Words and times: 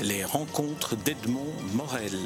Les 0.00 0.24
rencontres 0.24 0.96
d'Edmond 0.96 1.52
Morel. 1.74 2.18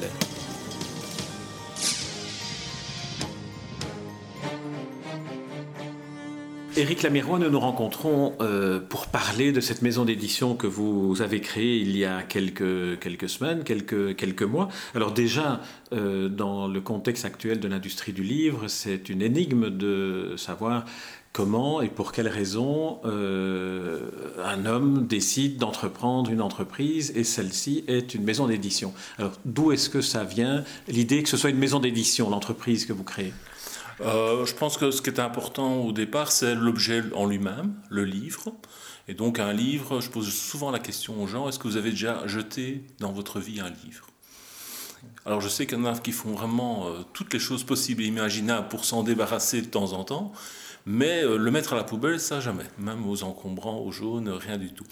Éric 6.75 7.01
Lamirois, 7.01 7.39
nous 7.39 7.49
nous 7.49 7.59
rencontrons 7.59 8.35
euh, 8.39 8.79
pour 8.79 9.07
parler 9.07 9.51
de 9.51 9.59
cette 9.61 9.81
maison 9.81 10.05
d'édition 10.05 10.55
que 10.55 10.67
vous 10.67 11.21
avez 11.23 11.41
créée 11.41 11.77
il 11.77 11.97
y 11.97 12.05
a 12.05 12.21
quelques, 12.21 12.99
quelques 12.99 13.29
semaines, 13.29 13.63
quelques, 13.63 14.15
quelques 14.15 14.43
mois. 14.43 14.69
Alors 14.93 15.11
déjà, 15.11 15.61
euh, 15.91 16.29
dans 16.29 16.67
le 16.67 16.79
contexte 16.79 17.25
actuel 17.25 17.59
de 17.59 17.67
l'industrie 17.67 18.13
du 18.13 18.21
livre, 18.21 18.67
c'est 18.67 19.09
une 19.09 19.23
énigme 19.23 19.71
de 19.71 20.35
savoir 20.37 20.85
comment 21.37 21.81
et 21.81 21.89
pour 21.89 22.13
quelles 22.13 22.27
raisons 22.27 22.99
euh, 23.05 24.09
un 24.43 24.65
homme 24.65 25.05
décide 25.05 25.57
d'entreprendre 25.57 26.31
une 26.31 26.41
entreprise 26.41 27.13
et 27.15 27.23
celle-ci 27.23 27.83
est 27.87 28.15
une 28.15 28.23
maison 28.23 28.47
d'édition. 28.47 28.91
Alors 29.19 29.33
d'où 29.45 29.71
est-ce 29.71 29.87
que 29.87 30.01
ça 30.01 30.23
vient, 30.23 30.63
l'idée 30.87 31.21
que 31.21 31.29
ce 31.29 31.37
soit 31.37 31.51
une 31.51 31.59
maison 31.59 31.79
d'édition, 31.79 32.31
l'entreprise 32.31 32.87
que 32.87 32.93
vous 32.93 33.03
créez? 33.03 33.35
Euh, 34.01 34.47
je 34.47 34.55
pense 34.55 34.77
que 34.77 34.89
ce 34.89 35.03
qui 35.03 35.11
est 35.11 35.19
important 35.19 35.81
au 35.81 35.91
départ, 35.91 36.31
c'est 36.31 36.55
l'objet 36.55 37.03
en 37.13 37.27
lui-même, 37.27 37.75
le 37.91 38.03
livre. 38.03 38.45
Et 39.07 39.13
donc 39.13 39.37
un 39.37 39.53
livre, 39.53 40.01
je 40.01 40.09
pose 40.09 40.33
souvent 40.33 40.71
la 40.71 40.79
question 40.79 41.21
aux 41.21 41.27
gens, 41.27 41.47
est-ce 41.47 41.59
que 41.59 41.67
vous 41.67 41.77
avez 41.77 41.91
déjà 41.91 42.25
jeté 42.25 42.83
dans 42.99 43.11
votre 43.11 43.39
vie 43.39 43.59
un 43.59 43.69
livre? 43.69 44.07
Alors 45.23 45.41
je 45.41 45.49
sais 45.49 45.67
qu'il 45.67 45.77
y 45.77 45.81
en 45.81 45.85
a 45.85 45.95
qui 45.99 46.13
font 46.13 46.31
vraiment 46.31 46.87
euh, 46.87 47.03
toutes 47.13 47.31
les 47.31 47.39
choses 47.39 47.63
possibles 47.63 48.01
et 48.01 48.07
imaginables 48.07 48.69
pour 48.69 48.85
s'en 48.85 49.03
débarrasser 49.03 49.61
de 49.61 49.67
temps 49.67 49.93
en 49.93 50.03
temps, 50.03 50.31
mais 50.87 51.23
euh, 51.23 51.37
le 51.37 51.51
mettre 51.51 51.73
à 51.73 51.75
la 51.75 51.83
poubelle, 51.83 52.19
ça 52.19 52.39
jamais, 52.39 52.65
même 52.79 53.07
aux 53.07 53.23
encombrants, 53.23 53.79
aux 53.79 53.91
jaunes, 53.91 54.29
rien 54.29 54.57
du 54.57 54.73
tout. 54.73 54.85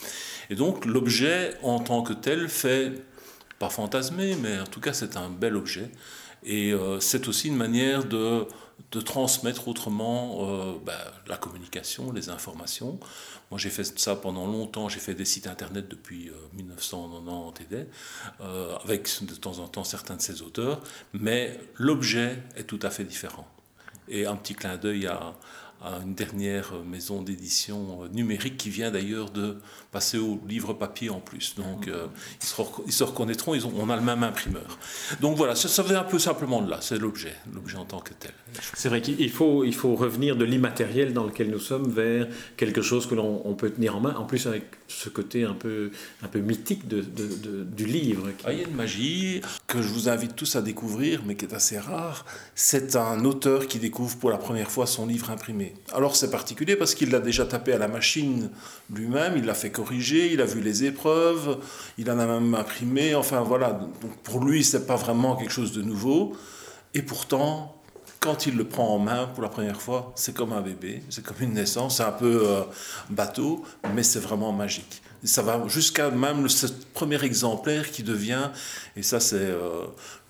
Et 0.51 0.55
donc 0.55 0.85
l'objet 0.85 1.55
en 1.63 1.79
tant 1.79 2.03
que 2.03 2.13
tel 2.13 2.47
fait, 2.49 2.93
pas 3.57 3.69
fantasmer, 3.69 4.35
mais 4.35 4.59
en 4.59 4.67
tout 4.67 4.81
cas 4.81 4.93
c'est 4.93 5.17
un 5.17 5.29
bel 5.29 5.55
objet. 5.55 5.89
Et 6.47 6.75
c'est 6.99 7.27
aussi 7.27 7.47
une 7.47 7.55
manière 7.55 8.03
de 8.03 8.47
transmettre 9.01 9.67
autrement 9.67 10.37
euh, 10.41 10.73
ben, 10.85 10.93
la 11.27 11.37
communication, 11.37 12.11
les 12.11 12.29
informations. 12.29 12.99
Moi, 13.51 13.59
j'ai 13.59 13.69
fait 13.69 13.83
ça 13.99 14.15
pendant 14.15 14.47
longtemps. 14.47 14.89
J'ai 14.89 14.99
fait 14.99 15.13
des 15.13 15.25
sites 15.25 15.47
internet 15.47 15.87
depuis 15.87 16.31
1990 16.53 17.65
euh, 17.73 17.83
euh, 18.41 18.75
avec 18.83 19.09
de 19.21 19.35
temps 19.35 19.59
en 19.59 19.67
temps 19.67 19.83
certains 19.83 20.15
de 20.15 20.21
ces 20.21 20.41
auteurs, 20.41 20.81
mais 21.13 21.59
l'objet 21.75 22.41
est 22.55 22.63
tout 22.63 22.79
à 22.81 22.89
fait 22.89 23.03
différent. 23.03 23.47
Et 24.07 24.25
un 24.25 24.35
petit 24.35 24.53
clin 24.53 24.77
d'œil 24.77 25.07
à, 25.07 25.35
à 25.85 25.99
une 26.03 26.15
dernière 26.15 26.73
maison 26.83 27.21
d'édition 27.21 28.09
numérique 28.11 28.57
qui 28.57 28.71
vient 28.71 28.89
d'ailleurs 28.89 29.29
de 29.29 29.57
passer 29.91 30.17
au 30.17 30.39
livre 30.47 30.73
papier 30.73 31.09
en 31.09 31.19
plus. 31.19 31.55
Donc 31.55 31.87
euh, 31.87 32.07
ils, 32.41 32.91
se 32.91 33.03
reconnaîtront, 33.03 33.53
ils 33.53 33.67
ont, 33.67 33.73
on 33.77 33.89
a 33.89 33.95
le 33.95 34.01
même 34.01 34.23
imprimeur. 34.23 34.79
Donc 35.21 35.37
voilà, 35.37 35.55
ça, 35.55 35.67
ça 35.67 35.83
vient 35.83 35.99
un 35.99 36.03
peu 36.03 36.17
simplement 36.17 36.61
de 36.63 36.69
là, 36.71 36.79
c'est 36.81 36.97
l'objet, 36.97 37.35
l'objet 37.53 37.77
en 37.77 37.85
tant 37.85 37.99
que 37.99 38.13
tel. 38.13 38.33
C'est 38.73 38.89
vrai 38.89 39.01
qu'il 39.01 39.29
faut, 39.29 39.63
il 39.63 39.75
faut 39.75 39.95
revenir 39.95 40.35
de 40.35 40.43
l'immatériel 40.43 41.13
dans 41.13 41.23
lequel 41.23 41.51
nous 41.51 41.59
sommes 41.59 41.91
vers 41.91 42.27
quelque 42.57 42.81
chose 42.81 43.05
que 43.05 43.13
l'on 43.13 43.53
peut 43.53 43.69
tenir 43.69 43.95
en 43.95 43.99
main, 43.99 44.15
en 44.15 44.25
plus 44.25 44.47
avec 44.47 44.63
ce 44.87 45.09
côté 45.09 45.43
un 45.43 45.53
peu, 45.53 45.91
un 46.23 46.27
peu 46.27 46.39
mythique 46.39 46.87
de, 46.87 47.01
du 47.63 47.85
livre. 47.85 48.29
Ah, 48.43 48.53
il 48.53 48.59
y 48.59 48.63
a 48.63 48.67
une 48.67 48.75
magie 48.75 49.41
que 49.67 49.81
je 49.81 49.87
vous 49.89 50.09
invite 50.09 50.35
tous 50.35 50.55
à 50.55 50.61
découvrir, 50.61 51.21
mais 51.25 51.35
qui 51.35 51.45
est 51.45 51.53
assez 51.53 51.77
rare. 51.77 52.25
C'est 52.55 52.95
un 52.95 53.23
auteur 53.23 53.67
qui 53.67 53.77
découvre 53.77 54.17
pour 54.17 54.31
la 54.31 54.37
première 54.37 54.71
fois 54.71 54.87
son 54.87 55.05
livre 55.05 55.29
imprimé. 55.29 55.74
Alors 55.93 56.15
c'est 56.15 56.31
particulier 56.31 56.75
parce 56.75 56.95
qu'il 56.95 57.11
l'a 57.11 57.19
déjà 57.19 57.45
tapé 57.45 57.73
à 57.73 57.77
la 57.77 57.87
machine 57.87 58.49
lui-même, 58.93 59.37
il 59.37 59.45
l'a 59.45 59.53
fait 59.53 59.71
corriger, 59.71 60.31
il 60.31 60.41
a 60.41 60.45
vu 60.45 60.61
les 60.61 60.83
épreuves, 60.83 61.59
il 61.97 62.09
en 62.09 62.19
a 62.19 62.25
même 62.25 62.53
imprimé. 62.55 63.15
Enfin 63.15 63.41
voilà, 63.41 63.71
donc 63.73 64.15
pour 64.23 64.43
lui 64.43 64.63
c'est 64.63 64.87
pas 64.87 64.95
vraiment 64.95 65.35
quelque 65.35 65.53
chose 65.53 65.71
de 65.71 65.81
nouveau. 65.81 66.35
Et 66.93 67.01
pourtant, 67.01 67.75
quand 68.25 68.47
il 68.47 68.57
le 68.57 68.65
prend 68.65 68.87
en 68.87 68.97
main 68.97 69.27
pour 69.27 69.43
la 69.43 69.49
première 69.49 69.79
fois, 69.79 70.11
c'est 70.15 70.33
comme 70.33 70.51
un 70.51 70.61
bébé, 70.61 71.03
c'est 71.09 71.23
comme 71.23 71.37
une 71.41 71.53
naissance, 71.53 71.97
c'est 71.97 72.03
un 72.03 72.11
peu 72.11 72.41
euh, 72.43 72.61
bateau, 73.11 73.63
mais 73.93 74.01
c'est 74.01 74.19
vraiment 74.19 74.51
magique. 74.51 75.03
ça 75.23 75.43
va 75.43 75.67
jusqu'à 75.67 76.09
même 76.09 76.49
ce 76.49 76.65
premier 76.93 77.23
exemplaire 77.23 77.91
qui 77.91 78.01
devient, 78.01 78.49
et 78.95 79.03
ça 79.03 79.19
c'est 79.19 79.35
euh, 79.35 79.85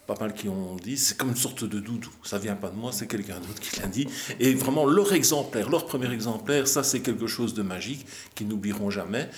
pas 0.07 0.15
mal 0.19 0.33
qui 0.33 0.49
ont 0.49 0.75
dit, 0.75 0.97
c'est 0.97 1.17
comme 1.17 1.29
une 1.29 1.35
sorte 1.35 1.63
de 1.63 1.79
doudou. 1.79 2.11
Ça 2.23 2.37
vient 2.37 2.55
pas 2.55 2.69
de 2.69 2.75
moi, 2.75 2.91
c'est 2.91 3.07
quelqu'un 3.07 3.39
d'autre 3.39 3.59
qui 3.59 3.79
l'a 3.79 3.87
dit. 3.87 4.07
Et 4.39 4.53
vraiment, 4.53 4.85
leur 4.85 5.13
exemplaire, 5.13 5.69
leur 5.69 5.85
premier 5.85 6.11
exemplaire, 6.11 6.67
ça 6.67 6.83
c'est 6.83 7.01
quelque 7.01 7.27
chose 7.27 7.53
de 7.53 7.63
magique 7.63 8.05
qu'ils 8.35 8.47
n'oublieront 8.47 8.89
jamais. 8.89 9.29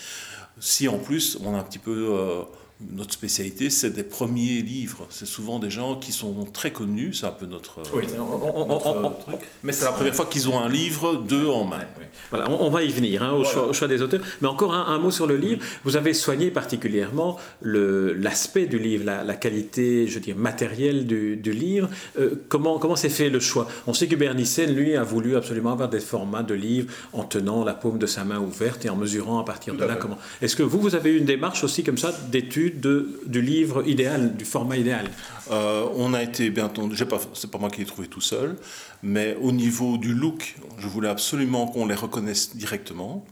Si 0.60 0.88
en 0.88 0.98
plus 0.98 1.38
on 1.44 1.56
a 1.56 1.60
un 1.60 1.64
petit 1.64 1.80
peu... 1.80 2.10
Euh, 2.12 2.44
notre 2.80 3.12
spécialité, 3.12 3.72
c'est 3.72 3.90
des 3.90 4.04
premiers 4.04 4.62
livres. 4.62 5.08
C'est 5.10 5.26
souvent 5.26 5.58
des 5.58 5.72
gens 5.72 5.96
qui 5.96 6.12
sont 6.12 6.46
très 6.46 6.72
connus, 6.72 7.16
c'est 7.16 7.26
un 7.26 7.32
peu 7.32 7.48
notre, 7.48 7.82
oui, 7.96 8.06
truc. 8.06 9.40
Mais 9.64 9.72
c'est 9.72 9.86
la 9.86 9.92
première 9.92 10.14
fois 10.14 10.28
qu'ils 10.28 10.48
ont 10.48 10.60
un 10.60 10.70
livre, 10.70 11.16
deux 11.16 11.48
en 11.48 11.66
main. 11.66 11.82
Voilà, 12.30 12.50
on, 12.52 12.70
va 12.70 12.84
y 12.84 12.90
venir 12.90 13.24
hein, 13.24 13.32
au, 13.32 13.44
choix, 13.74 13.88
des 13.88 14.04
auteurs. 14.04 14.22
Mais 14.42 14.48
encore 14.48 14.76
un, 14.76 15.00
mot 15.00 15.10
sur 15.10 15.26
le 15.26 15.38
livre. 15.38 15.64
Vous 15.86 15.98
avez 15.98 16.14
soigné 16.14 16.52
particulièrement 16.52 17.40
l'aspect 17.62 18.68
du 18.68 18.78
livre, 18.78 19.06
la, 19.06 19.36
qualité, 19.36 20.08
je 20.08 20.16
veux 20.16 20.20
dire, 20.20 20.36
matérielle 20.36 21.08
du, 21.08 21.52
livre. 21.52 21.90
Euh, 22.20 22.44
comment 22.48 22.78
comment 22.78 22.96
s'est 22.96 23.10
fait 23.10 23.30
le 23.30 23.40
choix? 23.40 23.68
On 23.88 23.94
sait 23.94 24.08
que 24.08 24.16
Bernissen, 24.16 24.76
lui, 24.76 24.96
a 24.96 25.04
voulu 25.04 25.36
absolument 25.36 25.72
avoir 25.72 25.90
des 25.90 26.00
formats 26.00 26.44
de 26.44 26.54
livres 26.54 26.94
en 27.14 27.24
tenant 27.24 27.64
la 27.64 27.74
paume 27.74 27.98
de 27.98 28.06
sa 28.06 28.24
main 28.24 28.40
ouverte 28.40 28.86
et 28.86 28.90
en 28.90 28.96
mesurant 28.96 29.40
à 29.40 29.44
partir 29.44 29.74
de 29.74 29.84
là 29.84 29.96
comment. 29.96 30.20
Est-ce 30.44 30.56
que 30.56 30.64
vous, 30.64 30.80
vous 30.80 30.94
avez 30.94 31.12
eu 31.12 31.18
une 31.18 31.26
démarche 31.26 31.64
aussi 31.64 31.84
comme 31.84 31.98
ça 31.98 32.14
d'étude 32.30 32.67
du 32.72 33.42
livre 33.42 33.88
idéal, 33.88 34.36
du 34.36 34.46
format 34.46 34.78
idéal 34.78 35.10
euh, 35.52 35.88
On 35.96 36.14
a 36.14 36.24
été 36.24 36.50
bien 36.50 36.66
entendu, 36.66 36.96
c'est 37.34 37.52
pas 37.52 37.58
moi 37.58 37.70
qui 37.70 37.80
l'ai 37.80 37.86
trouvé 37.86 38.08
tout 38.08 38.22
seul, 38.22 38.58
mais 39.04 39.38
au 39.42 39.52
niveau 39.52 39.98
du 39.98 40.14
look, 40.14 40.56
je 40.78 40.88
voulais 40.88 41.10
absolument 41.10 41.68
qu'on 41.68 41.86
les 41.86 41.96
reconnaisse 41.96 42.56
directement. 42.56 43.26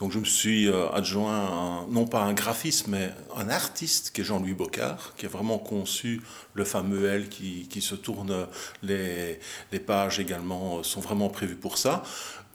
Donc 0.00 0.12
je 0.12 0.18
me 0.18 0.24
suis 0.24 0.66
euh, 0.66 0.88
adjoint, 0.92 1.86
non 1.90 2.06
pas 2.06 2.22
un 2.22 2.32
graphiste, 2.32 2.86
mais 2.88 3.10
un 3.36 3.50
artiste 3.50 4.12
qui 4.12 4.22
est 4.22 4.24
Jean-Louis 4.24 4.54
Bocard, 4.54 5.12
qui 5.16 5.26
a 5.26 5.28
vraiment 5.28 5.58
conçu 5.58 6.22
le 6.54 6.64
fameux 6.64 7.06
L 7.06 7.28
qui, 7.28 7.80
se 7.82 7.94
tourne, 7.94 8.46
les, 8.82 9.38
les 9.72 9.78
pages 9.78 10.18
également 10.18 10.82
sont 10.82 11.00
vraiment 11.00 11.28
prévues 11.28 11.56
pour 11.56 11.76
ça. 11.76 12.02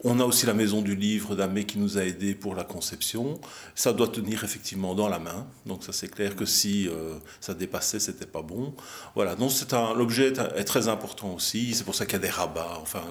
On 0.04 0.20
a 0.20 0.26
aussi 0.26 0.46
la 0.46 0.54
maison 0.54 0.82
du 0.82 0.96
livre 0.96 1.36
d'Amé 1.36 1.64
qui 1.64 1.80
nous 1.80 1.98
a 1.98 2.04
aidés 2.04 2.36
pour 2.36 2.54
la 2.54 2.64
conception. 2.64 3.40
Ça 3.76 3.94
doit 3.94 4.10
tenir 4.10 4.44
effectivement 4.44 4.94
dans 4.94 5.08
la 5.08 5.20
main. 5.20 5.48
Donc 5.66 5.84
ça 5.84 5.94
c'est 5.94 6.10
clair 6.10 6.36
que 6.36 6.46
si 6.46 6.88
euh, 6.88 7.16
ça 7.40 7.54
dépassait, 7.54 8.00
c'était 8.00 8.26
pas 8.26 8.42
bon. 8.42 8.74
Voilà. 9.16 9.36
Donc 9.36 9.52
c'est 9.52 9.74
un 9.74 9.94
l'objet 9.94 10.34
est 10.56 10.64
très 10.66 10.90
important 10.90 11.34
aussi. 11.34 11.74
C'est 11.74 11.86
pour 11.86 11.96
ça 11.96 12.06
qu'il 12.06 12.14
y 12.14 12.18
a 12.18 12.20
des 12.20 12.30
rabats. 12.30 12.78
Enfin, 12.82 13.02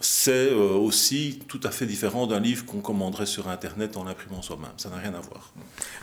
c'est 0.00 0.52
euh, 0.52 0.74
aussi 0.74 1.40
tout 1.48 1.60
à 1.64 1.70
fait 1.70 1.86
différent 1.86 2.26
d'un 2.26 2.40
livre 2.40 2.66
qu'on 2.66 2.80
commanderait 2.80 3.26
sur 3.26 3.48
Internet 3.48 3.96
en 3.96 4.04
l'imprimant 4.04 4.42
soi-même. 4.42 4.70
Ça 4.76 4.90
n'a 4.90 4.96
rien 4.96 5.14
à 5.14 5.20
voir. 5.20 5.52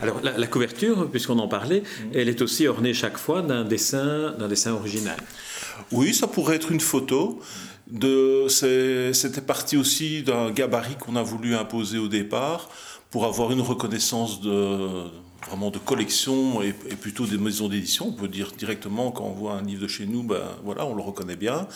Alors 0.01 0.21
la, 0.21 0.47
couverture, 0.47 1.09
puisqu'on 1.09 1.39
en 1.39 1.47
parlait, 1.47 1.83
elle 2.13 2.29
est 2.29 2.41
aussi 2.41 2.67
ornée 2.67 2.93
chaque 2.93 3.17
fois 3.17 3.41
d'un 3.41 3.63
dessin, 3.63 4.31
d'un 4.37 4.47
dessin 4.47 4.71
original. 4.73 5.17
Oui, 5.91 6.13
ça 6.13 6.27
pourrait 6.27 6.55
être 6.55 6.71
une 6.71 6.81
photo. 6.81 7.39
C'était 7.91 9.41
parti 9.41 9.77
aussi 9.77 10.23
d'un 10.23 10.51
gabarit 10.51 10.95
qu'on 10.95 11.15
a 11.15 11.23
voulu 11.23 11.55
imposer 11.55 11.97
au 11.97 12.07
départ 12.07 12.69
pour 13.09 13.25
avoir 13.25 13.51
une 13.51 13.61
reconnaissance 13.61 14.41
de, 14.41 15.07
vraiment 15.47 15.71
de 15.71 15.79
collection 15.79 16.61
et, 16.61 16.73
plutôt 16.73 17.25
des 17.25 17.37
maisons 17.37 17.67
d'édition. 17.67 18.07
On 18.09 18.11
peut 18.11 18.27
dire 18.27 18.51
directement 18.57 19.11
quand 19.11 19.23
on 19.23 19.31
voit 19.31 19.53
un 19.53 19.63
livre 19.63 19.81
de 19.83 19.87
chez 19.87 20.05
nous, 20.05 20.23
ben 20.23 20.43
voilà, 20.63 20.85
on 20.85 20.95
le 20.95 21.01
reconnaît 21.01 21.35
bien. 21.35 21.67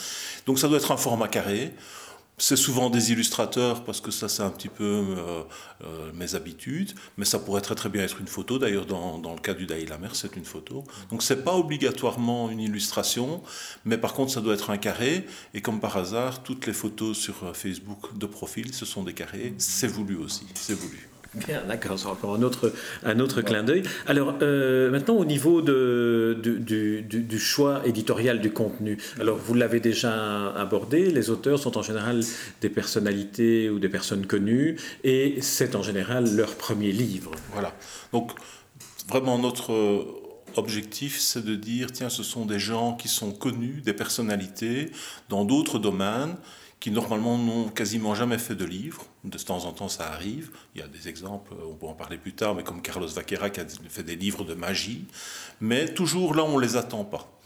Donc 0.46 0.59
ça 0.59 0.68
doit 0.68 0.78
être 0.78 0.91
un 0.91 0.97
format 0.97 1.28
carré. 1.28 1.74
C'est 2.38 2.55
souvent 2.55 2.89
des 2.89 3.11
illustrateurs 3.11 3.83
parce 3.83 4.01
que 4.01 4.09
ça 4.09 4.27
c'est 4.27 4.41
un 4.41 4.49
petit 4.49 4.67
peu 4.67 4.83
euh, 4.83 5.44
euh, 5.83 6.11
mes 6.13 6.33
habitudes, 6.33 6.94
mais 7.18 7.25
ça 7.25 7.38
pourrait 7.38 7.62
très 7.62 7.75
très 7.75 7.89
bien 7.89 8.03
être 8.03 8.19
une 8.19 8.27
photo. 8.27 8.57
D'ailleurs 8.57 8.88
dans, 8.88 9.19
dans, 9.19 9.33
le 9.33 9.39
cas 9.39 9.53
du 9.53 9.68
Daïla 9.68 10.00
Mer 10.00 10.15
c'est 10.15 10.35
une 10.35 10.45
photo. 10.45 10.83
Donc 11.12 11.21
c'est 11.21 11.44
pas 11.44 11.56
obligatoirement 11.56 12.50
une 12.50 12.59
illustration, 12.59 13.44
mais 13.85 14.00
par 14.00 14.13
contre 14.13 14.31
ça 14.31 14.41
doit 14.41 14.56
être 14.56 14.71
un 14.71 14.77
carré. 14.77 15.27
Et 15.53 15.62
comme 15.62 15.80
par 15.80 15.95
hasard, 15.95 16.41
toutes 16.41 16.65
les 16.65 16.74
photos 16.74 17.18
sur 17.18 17.44
euh, 17.44 17.53
Facebook 17.53 18.18
de 18.18 18.25
profil 18.25 18.74
ce 18.74 18.86
sont 18.86 19.03
des 19.03 19.13
carrés. 19.13 19.53
C'est 19.59 19.88
voulu 19.88 20.15
aussi, 20.15 20.47
c'est 20.56 20.74
voulu. 20.74 21.12
Bien, 21.35 21.63
d'accord, 21.68 21.97
c'est 21.97 22.07
encore 22.07 22.35
un 22.35 22.44
autre, 22.44 22.71
un 23.03 23.19
autre 23.19 23.41
clin 23.41 23.63
d'œil. 23.63 23.83
Alors, 24.06 24.35
euh, 24.44 24.91
maintenant, 24.91 25.15
au 25.15 25.25
niveau 25.25 25.62
de, 25.62 26.38
du, 26.39 27.01
du, 27.01 27.39
choix 27.39 27.81
éditorial 27.88 28.39
du 28.39 28.51
contenu, 28.51 29.00
alors 29.19 29.38
vous 29.38 29.56
l'avez 29.56 29.80
déjà 29.80 30.51
abordé, 30.51 31.09
les 31.09 31.31
auteurs 31.31 31.57
sont 31.57 31.77
en 31.77 31.81
général 31.81 32.21
des 32.62 32.69
personnalités 32.69 33.69
ou 33.71 33.80
des 33.80 33.89
personnes 33.89 34.27
connues, 34.27 34.77
et 35.03 35.38
c'est 35.41 35.75
en 35.75 35.81
général 35.81 36.35
leur 36.35 36.53
premier 36.56 36.91
livre. 36.91 37.31
Voilà. 37.51 37.74
Donc, 38.12 38.31
vraiment, 39.09 39.39
notre 39.39 40.06
objectif, 40.56 41.19
c'est 41.19 41.44
de 41.44 41.56
dire, 41.56 41.91
tiens, 41.91 42.09
ce 42.09 42.21
sont 42.21 42.45
des 42.45 42.59
gens 42.59 42.94
qui 42.94 43.07
sont 43.07 43.31
connus, 43.31 43.81
des 43.83 43.94
personnalités 43.94 44.91
dans 45.29 45.45
d'autres 45.45 45.79
domaines, 45.79 46.36
qui 46.83 46.91
normalement 46.91 47.38
n'ont 47.38 47.69
quasiment 47.69 48.13
jamais 48.13 48.38
fait 48.38 48.56
de 48.56 48.65
livre. 48.65 49.06
De 49.24 49.38
temps 49.38 49.63
en 49.63 49.71
temps, 49.71 49.88
ça 49.88 50.12
arrive. 50.12 50.51
Il 50.75 50.81
y 50.81 50.83
a 50.83 50.88
des 50.89 51.07
exemples, 51.07 51.53
on 51.65 51.75
pourra 51.75 51.94
en 51.94 51.95
parler 51.95 52.18
plus 52.18 52.33
tard, 52.33 52.56
mais 52.56 52.63
comme 52.63 52.81
Carlos 52.81 53.07
Vaquera 53.07 53.50
qui 53.50 53.62
a 53.62 53.65
fait 53.88 54.03
des 54.03 54.18
livres 54.18 54.44
de 54.44 54.53
magie. 54.53 55.06
Mais 55.62 55.94
toujours 55.94 56.35
là, 56.35 56.44
on 56.44 56.57
ne 56.57 56.62
les 56.62 56.75
attend 56.75 57.06
pas. 57.06 57.39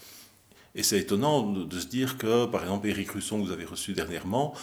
Et 0.74 0.82
c'est 0.82 0.98
étonnant 0.98 1.44
de, 1.44 1.80
se 1.80 1.86
dire 1.86 2.18
que, 2.18 2.48
par 2.48 2.64
exemple, 2.64 2.88
Éric 2.88 3.12
Russon, 3.12 3.40
que 3.40 3.46
vous 3.46 3.52
avez 3.52 3.66
reçu 3.66 3.94
dernièrement, 3.94 4.56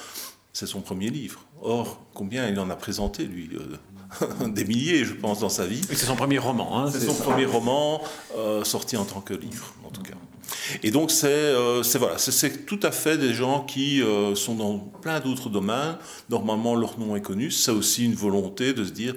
c'est 0.53 0.67
son 0.67 0.81
premier 0.81 1.09
livre. 1.09 1.44
Or, 1.62 2.05
combien 2.12 2.49
il 2.49 2.59
en 2.59 2.69
a 2.69 2.75
présenté, 2.75 3.27
lui 3.27 3.50
euh, 3.55 4.49
Des 4.49 4.65
milliers, 4.65 5.05
je 5.05 5.15
pense, 5.15 5.38
dans 5.38 5.49
sa 5.49 5.67
vie. 5.67 5.82
C'est 5.87 5.94
son 5.94 6.17
premier 6.17 6.38
roman. 6.38 6.81
Hein, 6.81 6.91
c'est 6.91 6.99
son 6.99 7.15
premier 7.15 7.47
roman 7.47 8.03
euh, 8.37 8.65
sorti 8.65 8.97
en 8.97 9.05
tant 9.05 9.20
que 9.20 9.35
livre, 9.35 9.73
en 9.85 9.91
tout 9.91 10.03
cas. 10.03 10.17
Et 10.82 10.91
donc, 10.91 11.11
c'est 11.11 11.26
euh, 11.29 11.82
voilà, 11.94 12.19
c'est 12.19 12.67
tout 12.67 12.81
à 12.82 12.91
fait 12.91 13.19
des 13.19 13.35
gens 13.35 13.64
qui 13.64 14.02
euh, 14.02 14.35
sont 14.35 14.55
dans 14.55 14.79
plein 14.79 15.20
d'autres 15.20 15.50
domaines. 15.50 15.96
Normalement, 16.31 16.75
leur 16.75 16.99
nom 16.99 17.17
est 17.17 17.23
connu. 17.23 17.50
C'est 17.50 17.70
aussi 17.70 18.05
une 18.05 18.14
volonté 18.14 18.73
de 18.73 18.85
se 18.85 18.91
dire, 18.91 19.14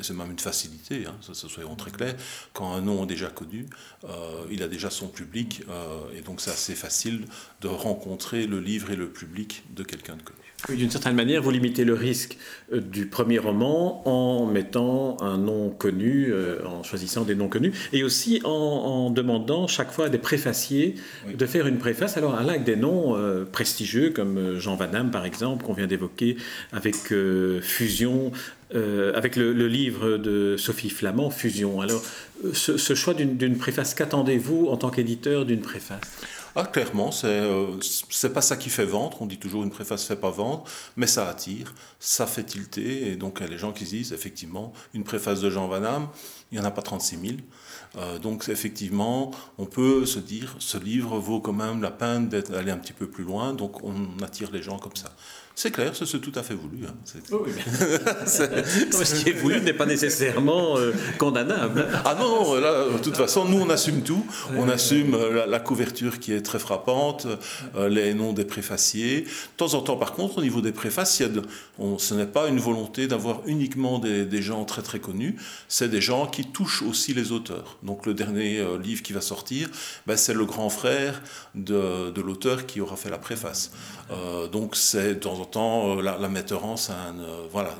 c'est 0.00 0.14
même 0.14 0.30
une 0.30 0.38
facilité, 0.38 1.04
hein, 1.06 1.14
ça, 1.20 1.34
soyons 1.34 1.76
très 1.76 1.90
clairs, 1.90 2.16
quand 2.54 2.72
un 2.72 2.80
nom 2.80 3.04
est 3.04 3.06
déjà 3.06 3.28
connu, 3.28 3.66
euh, 4.04 4.44
il 4.50 4.62
a 4.62 4.68
déjà 4.68 4.88
son 4.88 5.08
public, 5.08 5.62
et 6.16 6.22
donc 6.22 6.40
c'est 6.40 6.50
assez 6.50 6.74
facile 6.74 7.26
de 7.60 7.68
rencontrer 7.68 8.46
le 8.46 8.58
livre 8.58 8.90
et 8.90 8.96
le 8.96 9.10
public 9.10 9.64
de 9.74 9.82
quelqu'un 9.82 10.16
de 10.16 10.22
connu. 10.22 10.51
Oui, 10.68 10.76
d'une 10.76 10.92
certaine 10.92 11.16
manière, 11.16 11.42
vous 11.42 11.50
limitez 11.50 11.84
le 11.84 11.94
risque 11.94 12.36
euh, 12.72 12.80
du 12.80 13.06
premier 13.06 13.38
roman 13.38 14.06
en 14.06 14.46
mettant 14.46 15.16
un 15.20 15.36
nom 15.36 15.70
connu, 15.70 16.28
euh, 16.30 16.64
en 16.64 16.84
choisissant 16.84 17.24
des 17.24 17.34
noms 17.34 17.48
connus, 17.48 17.72
et 17.92 18.04
aussi 18.04 18.40
en, 18.44 19.10
demandant 19.10 19.66
chaque 19.66 19.90
fois 19.90 20.06
à 20.06 20.08
des 20.08 20.18
préfaciers 20.18 20.94
de 21.34 21.46
faire 21.46 21.66
une 21.66 21.78
préface. 21.78 22.16
Alors, 22.16 22.40
là, 22.40 22.52
avec 22.52 22.62
des 22.62 22.76
noms 22.76 23.16
euh, 23.16 23.44
prestigieux, 23.44 24.10
comme 24.10 24.56
Jean 24.58 24.76
Van 24.76 24.86
Damme, 24.86 25.10
par 25.10 25.26
exemple, 25.26 25.64
qu'on 25.64 25.72
vient 25.72 25.88
d'évoquer, 25.88 26.36
avec 26.72 27.12
Fusion, 27.60 28.30
avec 28.72 29.36
le, 29.36 29.52
livre 29.66 30.16
de 30.16 30.56
Sophie 30.56 30.90
Flamand, 30.90 31.30
Fusion. 31.30 31.80
Alors, 31.80 32.02
ce, 32.52 32.76
ce 32.76 32.94
choix 32.94 33.14
d'une 33.14 33.56
préface, 33.56 33.94
qu'attendez-vous 33.94 34.68
en 34.68 34.76
tant 34.76 34.90
qu'éditeur 34.90 35.44
d'une 35.44 35.60
préface? 35.60 36.00
Ah, 36.54 36.64
clairement, 36.64 37.12
c'est 37.12 37.26
euh, 37.28 37.78
c'est 37.80 38.32
pas 38.32 38.42
ça 38.42 38.56
qui 38.56 38.68
fait 38.68 38.84
vendre. 38.84 39.22
On 39.22 39.26
dit 39.26 39.38
toujours 39.38 39.62
une 39.62 39.70
préface 39.70 40.04
fait 40.04 40.16
pas 40.16 40.30
vendre, 40.30 40.64
mais 40.96 41.06
ça 41.06 41.28
attire, 41.28 41.74
ça 41.98 42.26
fait 42.26 42.44
tilter. 42.44 43.10
Et 43.10 43.16
donc, 43.16 43.38
il 43.40 43.44
y 43.44 43.46
a 43.46 43.50
les 43.50 43.58
gens 43.58 43.72
qui 43.72 43.84
disent 43.84 44.12
effectivement, 44.12 44.72
une 44.92 45.04
préface 45.04 45.40
de 45.40 45.50
Jean 45.50 45.68
Van 45.68 46.10
il 46.50 46.58
n'y 46.58 46.64
en 46.64 46.66
a 46.66 46.70
pas 46.70 46.82
36 46.82 47.18
000. 47.18 47.32
Euh, 47.96 48.18
donc, 48.18 48.48
effectivement, 48.50 49.30
on 49.56 49.64
peut 49.64 50.04
se 50.04 50.18
dire, 50.18 50.54
ce 50.58 50.76
livre 50.76 51.18
vaut 51.18 51.40
quand 51.40 51.54
même 51.54 51.80
la 51.80 51.90
peine 51.90 52.28
d'aller 52.28 52.70
un 52.70 52.76
petit 52.76 52.92
peu 52.92 53.08
plus 53.08 53.24
loin. 53.24 53.54
Donc, 53.54 53.82
on 53.82 54.22
attire 54.22 54.50
les 54.52 54.62
gens 54.62 54.78
comme 54.78 54.96
ça. 54.96 55.10
C'est 55.62 55.70
clair, 55.70 55.92
c'est 55.94 56.20
tout 56.20 56.32
à 56.34 56.42
fait 56.42 56.54
voulu. 56.54 56.84
Hein. 56.84 57.20
Oui, 57.30 57.52
ce 58.26 59.22
qui 59.22 59.28
est 59.28 59.32
voulu 59.32 59.60
n'est 59.60 59.72
pas 59.72 59.86
nécessairement 59.86 60.76
euh, 60.76 60.92
condamnable. 61.18 61.86
Ah 62.04 62.16
non, 62.18 62.54
là, 62.54 62.86
de 62.88 62.98
toute 62.98 63.16
façon, 63.16 63.44
nous, 63.44 63.60
on 63.60 63.70
assume 63.70 64.02
tout. 64.02 64.26
On 64.56 64.68
assume 64.68 65.14
euh, 65.14 65.46
la, 65.46 65.60
couverture 65.60 66.18
qui 66.18 66.32
est 66.32 66.42
très 66.42 66.58
frappante, 66.58 67.28
euh, 67.76 67.88
les 67.88 68.12
noms 68.12 68.32
des 68.32 68.44
préfaciers. 68.44 69.20
De 69.20 69.56
temps 69.56 69.74
en 69.74 69.82
temps, 69.82 69.94
par 69.94 70.14
contre, 70.14 70.38
au 70.38 70.42
niveau 70.42 70.62
des 70.62 70.72
préfaces, 70.72 71.20
il 71.20 71.22
y 71.22 71.26
a 71.26 71.28
de, 71.28 71.42
on, 71.78 71.96
ce 71.96 72.14
n'est 72.14 72.26
pas 72.26 72.48
une 72.48 72.58
volonté 72.58 73.06
d'avoir 73.06 73.42
uniquement 73.46 74.00
des, 74.00 74.42
gens 74.42 74.64
très 74.64 74.82
très 74.82 74.98
connus, 74.98 75.36
c'est 75.68 75.88
des 75.88 76.00
gens 76.00 76.26
qui 76.26 76.44
touchent 76.44 76.82
aussi 76.82 77.14
les 77.14 77.30
auteurs. 77.30 77.78
Donc 77.84 78.04
le 78.04 78.14
dernier 78.14 78.66
livre 78.82 79.04
qui 79.04 79.12
va 79.12 79.20
sortir, 79.20 79.68
ben, 80.08 80.16
c'est 80.16 80.34
le 80.34 80.44
grand 80.44 80.70
frère 80.70 81.22
de, 81.54 82.10
de 82.10 82.20
l'auteur 82.20 82.66
qui 82.66 82.80
aura 82.80 82.96
fait 82.96 83.10
la 83.10 83.18
préface. 83.18 83.70
donc 84.50 84.74
c'est 84.74 85.14
dans 85.20 85.36
temps 85.51 85.51
euh, 85.60 86.02
la, 86.02 86.18
la 86.18 86.28
metteur 86.28 86.64
en 86.64 86.76
scène. 86.76 87.20
Euh, 87.20 87.46
voilà, 87.50 87.76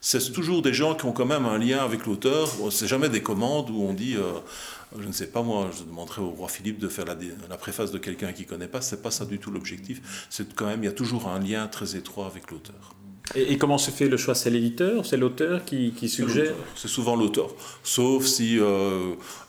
c'est 0.00 0.32
toujours 0.32 0.62
des 0.62 0.72
gens 0.72 0.94
qui 0.94 1.04
ont 1.06 1.12
quand 1.12 1.26
même 1.26 1.44
un 1.44 1.58
lien 1.58 1.78
avec 1.78 2.06
l'auteur. 2.06 2.48
C'est 2.70 2.86
jamais 2.86 3.08
des 3.08 3.22
commandes 3.22 3.70
où 3.70 3.82
on 3.82 3.92
dit, 3.92 4.16
euh, 4.16 4.32
je 4.98 5.06
ne 5.06 5.12
sais 5.12 5.26
pas 5.26 5.42
moi, 5.42 5.70
je 5.76 5.84
demanderais 5.84 6.22
au 6.22 6.30
roi 6.30 6.48
Philippe 6.48 6.78
de 6.78 6.88
faire 6.88 7.04
la, 7.04 7.16
la 7.48 7.56
préface 7.56 7.90
de 7.90 7.98
quelqu'un 7.98 8.32
qui 8.32 8.46
connaît 8.46 8.68
pas. 8.68 8.80
C'est 8.80 9.02
pas 9.02 9.10
ça 9.10 9.24
du 9.24 9.38
tout 9.38 9.50
l'objectif. 9.50 10.26
C'est 10.30 10.54
quand 10.54 10.66
même, 10.66 10.82
il 10.82 10.86
y 10.86 10.90
a 10.90 10.92
toujours 10.92 11.28
un 11.28 11.40
lien 11.40 11.66
très 11.66 11.96
étroit 11.96 12.26
avec 12.26 12.50
l'auteur. 12.50 12.94
Et, 13.34 13.58
comment 13.58 13.78
se 13.78 13.90
fait 13.90 14.08
le 14.08 14.16
choix? 14.16 14.34
C'est 14.34 14.50
l'éditeur 14.50 15.04
C'est 15.04 15.16
l'auteur 15.16 15.64
qui, 15.64 15.92
suggère? 16.08 16.54
C'est 16.76 16.88
souvent 16.88 17.16
l'auteur. 17.16 17.50
Sauf 17.82 18.24
si 18.24 18.58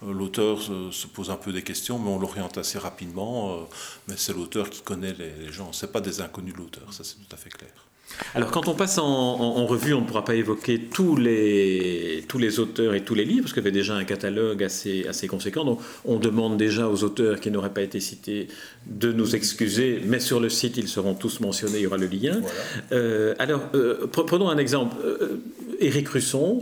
l'auteur 0.05 0.61
se, 0.61 1.07
pose 1.07 1.29
un 1.29 1.35
peu 1.35 1.53
des 1.53 1.63
questions, 1.63 1.99
mais 1.99 2.09
on 2.09 2.19
l'oriente 2.19 2.57
assez 2.57 2.77
rapidement. 2.77 3.67
mais 4.07 4.15
c'est 4.17 4.33
l'auteur 4.33 4.69
qui 4.69 4.81
connaît 4.81 5.13
les, 5.13 5.31
les 5.45 5.51
gens. 5.51 5.71
Ce 5.71 5.85
pas 5.85 6.01
des 6.01 6.21
inconnus 6.21 6.53
de 6.53 6.59
l'auteur, 6.59 6.93
ça 6.93 7.03
c'est 7.03 7.15
tout 7.15 7.33
à 7.33 7.37
fait 7.37 7.49
clair. 7.49 7.71
Alors 8.35 8.51
quand 8.51 8.67
on 8.67 8.73
passe 8.73 8.97
en, 8.97 9.65
revue, 9.65 9.93
on 9.93 10.01
ne 10.01 10.05
pourra 10.05 10.25
pas 10.25 10.35
évoquer 10.35 10.79
tous 10.79 11.15
les, 11.15 12.23
tous 12.27 12.37
les 12.37 12.59
auteurs 12.59 12.93
et 12.93 13.01
tous 13.01 13.15
les 13.15 13.25
livres, 13.25 13.41
parce 13.41 13.53
qu'il 13.53 13.63
y 13.63 13.65
avait 13.65 13.71
déjà 13.71 13.95
un 13.95 14.03
catalogue 14.03 14.63
assez, 14.63 15.07
assez 15.07 15.27
conséquent. 15.27 15.63
Donc 15.63 15.79
on 16.05 16.17
demande 16.17 16.57
déjà 16.57 16.87
aux 16.87 17.03
auteurs 17.03 17.39
qui 17.39 17.51
n'auraient 17.51 17.73
pas 17.73 17.81
été 17.81 17.99
cités 17.99 18.47
de 18.87 19.11
nous 19.11 19.35
excuser, 19.35 20.01
mais 20.05 20.19
sur 20.19 20.39
le 20.39 20.49
site, 20.49 20.77
ils 20.77 20.87
seront 20.87 21.13
tous 21.13 21.39
mentionnés, 21.39 21.77
il 21.77 21.83
y 21.83 21.87
aura 21.87 21.97
le 21.97 22.07
lien. 22.07 22.41
Euh, 22.91 23.35
alors 23.39 23.61
euh, 23.75 24.07
prenons 24.07 24.49
un 24.49 24.57
exemple. 24.57 24.95
Euh, 25.03 25.41
Éric 25.81 26.09
Russon, 26.09 26.61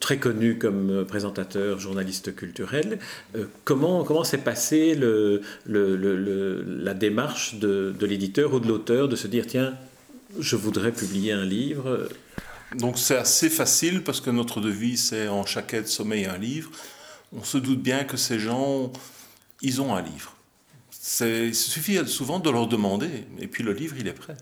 très 0.00 0.16
connu 0.16 0.56
comme 0.56 1.04
présentateur, 1.06 1.78
journaliste 1.78 2.34
culturel. 2.34 2.98
comment 3.64 4.02
comment 4.02 4.24
s'est 4.24 4.38
passée 4.38 4.94
le, 4.94 5.42
la 5.66 6.94
démarche 6.94 7.56
de, 7.56 7.94
de 7.98 8.06
l'éditeur 8.06 8.54
ou 8.54 8.60
de 8.60 8.68
l'auteur 8.68 9.08
de 9.08 9.16
se 9.16 9.26
dire 9.26 9.46
tiens 9.46 9.74
je 10.38 10.56
voudrais 10.56 10.92
publier 10.92 11.32
un 11.32 11.44
livre. 11.44 12.08
Donc 12.76 12.98
c'est 12.98 13.16
assez 13.16 13.50
facile 13.50 14.02
parce 14.02 14.20
que 14.20 14.30
notre 14.30 14.60
devise 14.60 15.08
c'est 15.08 15.28
en 15.28 15.44
chaque 15.44 15.74
aide 15.74 15.86
sommeil 15.86 16.24
un 16.24 16.38
livre. 16.38 16.70
On 17.32 17.44
se 17.44 17.58
doute 17.58 17.82
bien 17.82 18.04
que 18.04 18.16
ces 18.16 18.38
gens, 18.38 18.92
ils 19.60 19.80
ont 19.80 19.94
un 19.94 20.02
livre. 20.02 20.36
Il 21.20 21.54
suffit 21.54 21.98
souvent 22.06 22.38
de 22.38 22.50
leur 22.50 22.68
demander 22.68 23.10
et 23.38 23.46
puis 23.46 23.62
le 23.62 23.72
livre 23.72 23.96
il 23.98 24.06
est 24.06 24.12
prêt. 24.12 24.36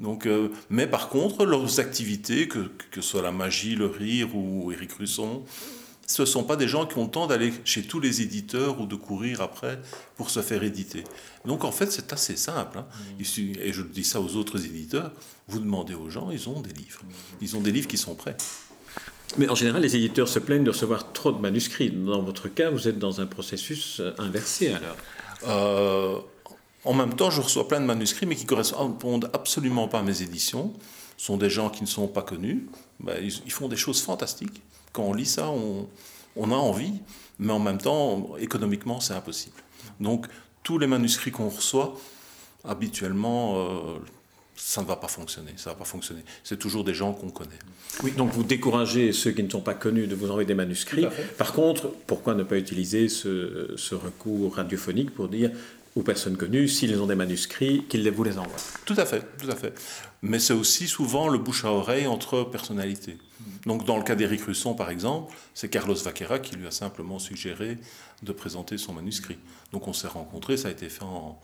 Donc, 0.00 0.26
euh, 0.26 0.48
mais 0.70 0.86
par 0.86 1.08
contre, 1.08 1.44
leurs 1.44 1.80
activités, 1.80 2.48
que, 2.48 2.70
que 2.90 3.00
ce 3.00 3.10
soit 3.10 3.22
la 3.22 3.32
magie, 3.32 3.74
le 3.74 3.86
rire 3.86 4.34
ou 4.34 4.72
Éric 4.72 4.92
Russon, 4.92 5.42
ce 6.06 6.22
ne 6.22 6.26
sont 6.26 6.44
pas 6.44 6.56
des 6.56 6.68
gens 6.68 6.86
qui 6.86 6.98
ont 6.98 7.04
le 7.04 7.10
temps 7.10 7.26
d'aller 7.26 7.52
chez 7.64 7.82
tous 7.82 7.98
les 7.98 8.22
éditeurs 8.22 8.80
ou 8.80 8.86
de 8.86 8.94
courir 8.94 9.40
après 9.40 9.80
pour 10.16 10.30
se 10.30 10.40
faire 10.40 10.62
éditer. 10.62 11.02
Donc 11.44 11.64
en 11.64 11.72
fait, 11.72 11.90
c'est 11.90 12.12
assez 12.12 12.36
simple. 12.36 12.78
Hein. 12.78 12.86
Mm. 13.18 13.42
Et 13.60 13.72
je 13.72 13.82
dis 13.82 14.04
ça 14.04 14.20
aux 14.20 14.36
autres 14.36 14.64
éditeurs, 14.64 15.10
vous 15.48 15.58
demandez 15.58 15.94
aux 15.94 16.08
gens, 16.08 16.30
ils 16.30 16.48
ont 16.48 16.60
des 16.60 16.72
livres. 16.72 17.00
Mm. 17.02 17.12
Ils 17.42 17.56
ont 17.56 17.60
des 17.60 17.72
livres 17.72 17.88
qui 17.88 17.98
sont 17.98 18.14
prêts. 18.14 18.36
Mais 19.38 19.48
en 19.48 19.54
général, 19.54 19.82
les 19.82 19.96
éditeurs 19.96 20.28
se 20.28 20.38
plaignent 20.38 20.64
de 20.64 20.70
recevoir 20.70 21.12
trop 21.12 21.32
de 21.32 21.40
manuscrits. 21.40 21.90
Dans 21.90 22.22
votre 22.22 22.48
cas, 22.48 22.70
vous 22.70 22.86
êtes 22.88 22.98
dans 22.98 23.20
un 23.20 23.26
processus 23.26 24.00
euh, 24.00 24.12
inversé 24.18 24.72
alors 24.72 24.96
euh, 25.48 26.18
En 26.84 26.94
même 26.94 27.14
temps, 27.14 27.30
je 27.30 27.40
reçois 27.40 27.66
plein 27.66 27.80
de 27.80 27.86
manuscrits, 27.86 28.26
mais 28.26 28.36
qui 28.36 28.44
ne 28.44 28.48
correspondent 28.48 29.28
absolument 29.32 29.88
pas 29.88 29.98
à 29.98 30.02
mes 30.02 30.22
éditions. 30.22 30.72
Ce 31.16 31.26
sont 31.26 31.36
des 31.36 31.50
gens 31.50 31.70
qui 31.70 31.82
ne 31.82 31.88
sont 31.88 32.08
pas 32.08 32.22
connus. 32.22 32.66
Ben, 33.00 33.16
ils 33.22 33.52
font 33.52 33.68
des 33.68 33.76
choses 33.76 34.02
fantastiques 34.02 34.62
quand 34.96 35.04
on 35.04 35.12
lit 35.12 35.26
ça, 35.26 35.50
on, 35.50 36.50
a 36.50 36.54
envie, 36.54 36.94
mais 37.38 37.52
en 37.52 37.58
même 37.58 37.78
temps, 37.78 38.34
économiquement, 38.38 38.98
c'est 39.00 39.12
impossible. 39.12 39.56
Donc, 40.00 40.26
tous 40.62 40.78
les 40.78 40.86
manuscrits 40.86 41.30
qu'on 41.30 41.50
reçoit, 41.50 41.94
habituellement, 42.64 43.58
euh, 43.58 43.98
ça 44.56 44.80
ne 44.80 44.86
va 44.86 44.96
pas 44.96 45.08
fonctionner. 45.08 45.52
Ça 45.56 45.70
va 45.70 45.76
pas 45.76 45.84
fonctionner. 45.84 46.22
C'est 46.44 46.58
toujours 46.58 46.82
des 46.82 46.94
gens 46.94 47.12
qu'on 47.12 47.28
connaît. 47.28 47.58
Oui, 48.02 48.12
donc 48.12 48.32
vous 48.32 48.42
découragez 48.42 49.12
ceux 49.12 49.32
qui 49.32 49.42
ne 49.42 49.50
sont 49.50 49.60
pas 49.60 49.74
connus 49.74 50.06
de 50.06 50.14
vous 50.14 50.30
envoyer 50.30 50.46
des 50.46 50.54
manuscrits. 50.54 51.06
Par 51.36 51.52
contre, 51.52 51.92
pourquoi 52.06 52.34
ne 52.34 52.42
pas 52.42 52.56
utiliser 52.56 53.10
ce, 53.10 53.74
ce 53.76 53.94
recours 53.94 54.56
radiophonique 54.56 55.14
pour 55.14 55.28
dire 55.28 55.50
aux 55.96 56.02
personnes 56.02 56.36
connues, 56.36 56.68
s'ils 56.68 57.00
ont 57.00 57.06
des 57.06 57.14
manuscrits, 57.14 57.84
qu'ils 57.88 58.08
vous 58.10 58.22
les 58.22 58.38
envoient. 58.38 58.60
Tout 58.84 58.94
à 58.98 59.06
fait, 59.06 59.22
tout 59.38 59.50
à 59.50 59.56
fait. 59.56 59.72
Mais 60.22 60.38
c'est 60.38 60.52
aussi 60.52 60.86
souvent 60.86 61.28
le 61.28 61.38
bouche 61.38 61.64
à 61.64 61.72
oreille 61.72 62.06
entre 62.06 62.44
personnalités. 62.44 63.16
Donc 63.64 63.84
dans 63.84 63.96
le 63.96 64.02
cas 64.02 64.14
d'Éric 64.14 64.42
Russon, 64.42 64.74
par 64.74 64.90
exemple, 64.90 65.34
c'est 65.54 65.68
Carlos 65.68 65.94
Vaquera 65.94 66.38
qui 66.38 66.56
lui 66.56 66.66
a 66.66 66.70
simplement 66.70 67.18
suggéré 67.18 67.78
de 68.22 68.32
présenter 68.32 68.78
son 68.78 68.94
manuscrit. 68.94 69.36
Donc 69.72 69.88
on 69.88 69.92
s'est 69.92 70.08
rencontrés, 70.08 70.56
ça 70.56 70.68
a 70.68 70.70
été 70.70 70.88
fait 70.88 71.02
en, 71.04 71.38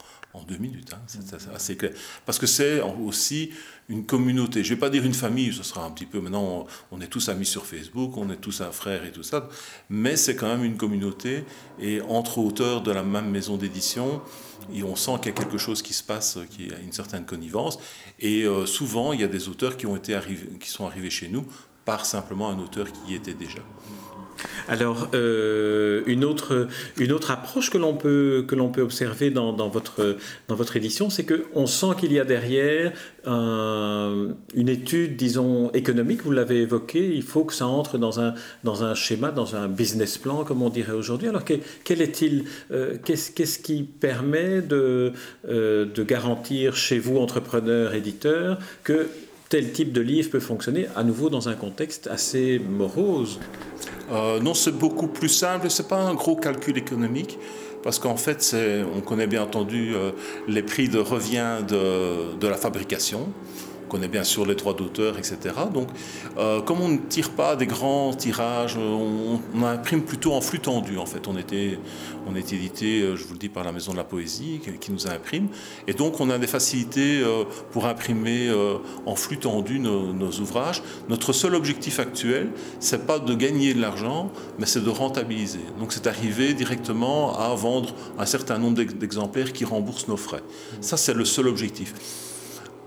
deux 0.49 0.57
minutes, 0.57 0.95
hein. 0.95 1.03
c'est 1.07 1.51
assez 1.55 1.77
clair. 1.77 1.93
Parce 2.25 2.39
que 2.39 2.47
c'est 2.47 2.81
aussi 2.81 3.51
une 3.91 4.07
communauté, 4.07 4.65
je 4.65 4.71
ne 4.71 4.77
vais 4.77 4.81
pas 4.81 4.89
dire 4.89 5.05
une 5.05 5.13
famille, 5.13 5.53
ce 5.53 5.63
sera 5.63 5.85
un 5.85 5.91
petit 5.91 6.07
peu, 6.07 6.21
maintenant 6.21 6.67
on, 6.91 7.01
est 7.03 7.07
tous 7.09 7.29
amis 7.29 7.45
sur 7.45 7.67
Facebook, 7.67 8.17
on 8.17 8.31
est 8.31 8.39
tous 8.39 8.63
un 8.63 8.73
frère 8.73 9.05
et 9.05 9.13
tout 9.13 9.23
ça, 9.23 9.51
mais 9.91 10.17
c'est 10.17 10.35
quand 10.35 10.49
même 10.49 10.65
une 10.65 10.79
communauté, 10.79 11.45
et 11.79 12.01
entre 12.01 12.39
auteurs 12.39 12.81
de 12.81 12.91
la 12.91 13.03
même 13.03 13.29
maison 13.29 13.59
d'édition, 13.59 14.23
et 14.73 14.83
on 14.83 14.97
sent 14.97 15.13
qu'il 15.19 15.27
y 15.27 15.35
a 15.35 15.39
quelque 15.39 15.59
chose 15.59 15.83
qui 15.83 15.93
se 15.93 16.03
passe, 16.03 16.39
qui 16.49 16.73
a 16.73 16.79
une 16.79 16.93
certaine 16.93 17.27
connivence, 17.27 17.79
et 18.19 18.45
euh, 18.45 18.65
souvent 18.65 19.13
il 19.13 19.21
y 19.21 19.25
a 19.25 19.29
des 19.29 19.51
auteurs 19.51 19.77
qui, 19.77 19.85
ont 19.85 19.97
été 19.97 20.15
arrivés, 20.15 20.49
qui 20.59 20.71
sont 20.71 20.87
arrivés 20.87 21.11
chez 21.11 21.29
nous 21.29 21.45
par 21.85 22.07
simplement 22.07 22.51
un 22.51 22.59
auteur 22.59 22.87
qui 22.93 23.13
y 23.13 23.15
était 23.15 23.35
déjà. 23.35 23.61
Alors, 24.69 25.09
euh, 25.15 26.03
une, 26.07 26.25
autre, 26.25 26.69
une 26.99 27.13
autre 27.13 27.31
approche 27.31 27.71
que 27.71 27.79
l'on 27.79 27.95
peut, 27.95 28.47
peut 28.47 28.83
observer 28.83 29.31
dans, 29.31 29.53
dans, 29.53 29.69
votre, 29.69 30.17
dans 30.49 30.55
votre 30.55 30.77
édition, 30.77 31.11
c'est 31.11 31.27
qu'on 31.27 31.67
sent 31.67 31.95
qu'il 31.99 32.13
y 32.13 32.21
a 32.21 32.25
derrière 32.25 32.93
une 33.25 34.69
étude, 34.69 35.17
disons, 35.17 35.71
économique, 35.73 36.23
vous 36.23 36.33
l'avez 36.33 36.63
évoqué, 36.63 37.15
il 37.15 37.23
faut 37.23 37.45
que 37.45 37.55
ça 37.55 37.67
entre 37.67 37.99
dans 37.99 38.21
un, 38.21 38.35
dans 38.65 38.85
un 38.85 38.95
schéma, 38.95 39.31
dans 39.31 39.55
un 39.55 39.69
business 39.69 40.19
plan, 40.19 40.45
comme 40.45 40.63
on 40.63 40.71
dirait 40.71 40.93
aujourd'hui. 40.93 41.29
Alors, 41.29 41.45
quel, 41.45 42.03
est-il 42.03 42.45
euh, 42.73 42.97
qu'est-ce, 43.05 43.31
qu'est-ce 43.31 43.59
qui 43.59 43.83
permet 43.83 44.61
de, 44.61 45.13
euh, 45.49 45.87
de 45.87 46.03
garantir 46.03 46.75
chez 46.75 46.99
vous, 46.99 47.19
entrepreneurs, 47.19 47.95
éditeurs, 47.95 48.59
que 48.83 49.09
tel 49.53 49.71
type 49.71 49.93
de 49.93 50.01
livre 50.01 50.31
peut 50.31 50.41
fonctionner 50.41 50.87
à 50.97 51.05
nouveau 51.05 51.29
dans 51.29 51.51
un 51.51 51.55
contexte 51.55 52.07
assez 52.07 52.59
morose 52.59 53.39
euh, 54.11 54.41
Non, 54.41 54.55
c'est 54.55 54.73
beaucoup 54.73 55.09
plus 55.09 55.29
simple. 55.29 55.69
Ce 55.69 55.83
n'est 55.83 55.89
pas 55.89 56.01
un 56.01 56.15
gros 56.15 56.37
calcul 56.37 56.79
économique. 56.79 57.39
Parce 57.83 57.99
qu'en 57.99 58.17
fait, 58.17 58.57
on 58.97 59.03
connaît 59.03 59.27
bien 59.27 59.43
entendu 59.43 59.93
euh, 59.95 60.13
les 60.49 60.63
prix 60.63 60.89
de 60.89 60.99
revient 60.99 61.59
de, 61.69 62.35
de 62.39 62.49
la 62.49 62.57
fabrication 62.57 63.29
connaît 63.93 64.09
bien 64.09 64.25
sûr 64.25 64.47
les 64.47 64.55
droits 64.55 64.73
d'auteur, 64.73 65.19
etc. 65.19 65.37
Donc, 65.73 65.89
euh, 66.39 66.63
comme 66.63 66.81
on 66.81 66.89
ne 66.89 66.97
tire 66.97 67.33
pas 67.33 67.57
des 67.57 67.67
grands 67.67 68.15
tirages, 68.15 68.79
on, 68.79 69.39
imprime 69.63 70.03
plutôt 70.03 70.33
en 70.33 70.41
flux 70.41 70.61
tendu. 70.61 70.97
En 70.97 71.05
fait, 71.05 71.29
on 71.29 71.37
était, 71.37 71.79
on 72.27 72.35
est 72.35 72.53
édité, 72.55 73.03
euh, 73.03 73.17
je 73.17 73.25
vous 73.25 73.35
le 73.35 73.39
dis, 73.39 73.51
par 73.51 73.65
la 73.65 73.73
Maison 73.73 73.93
de 73.93 73.99
la 73.99 74.05
Poésie 74.05 74.61
qui, 74.81 74.93
nous 74.93 75.07
imprime, 75.07 75.49
et 75.87 75.93
donc 75.93 76.21
on 76.21 76.31
a 76.31 76.39
des 76.39 76.47
facilités 76.47 77.21
euh, 77.21 77.45
pour 77.71 77.85
imprimer 77.87 78.51
en 79.05 79.15
flux 79.15 79.37
tendu 79.37 79.79
nos, 79.79 80.33
ouvrages. 80.41 80.83
Notre 81.11 81.35
seul 81.35 81.55
objectif 81.55 82.01
actuel, 82.01 82.51
c'est 82.81 83.07
pas 83.07 83.19
de 83.19 83.35
gagner 83.35 83.75
de 83.75 83.81
l'argent, 83.81 84.31
mais 84.59 84.67
c'est 84.67 84.83
de 84.83 84.91
rentabiliser. 84.91 85.65
Donc, 85.79 85.93
c'est 85.93 86.05
d'arriver 86.05 86.55
directement 86.55 87.39
à 87.39 87.55
vendre 87.55 87.95
un 88.19 88.27
certain 88.27 88.59
nombre 88.59 88.83
d'exemplaires 88.83 89.53
qui 89.53 89.65
remboursent 89.67 90.09
nos 90.09 90.17
frais. 90.17 90.43
Ça, 90.81 90.97
c'est 90.97 91.15
le 91.15 91.27
seul 91.27 91.47
objectif 91.47 91.95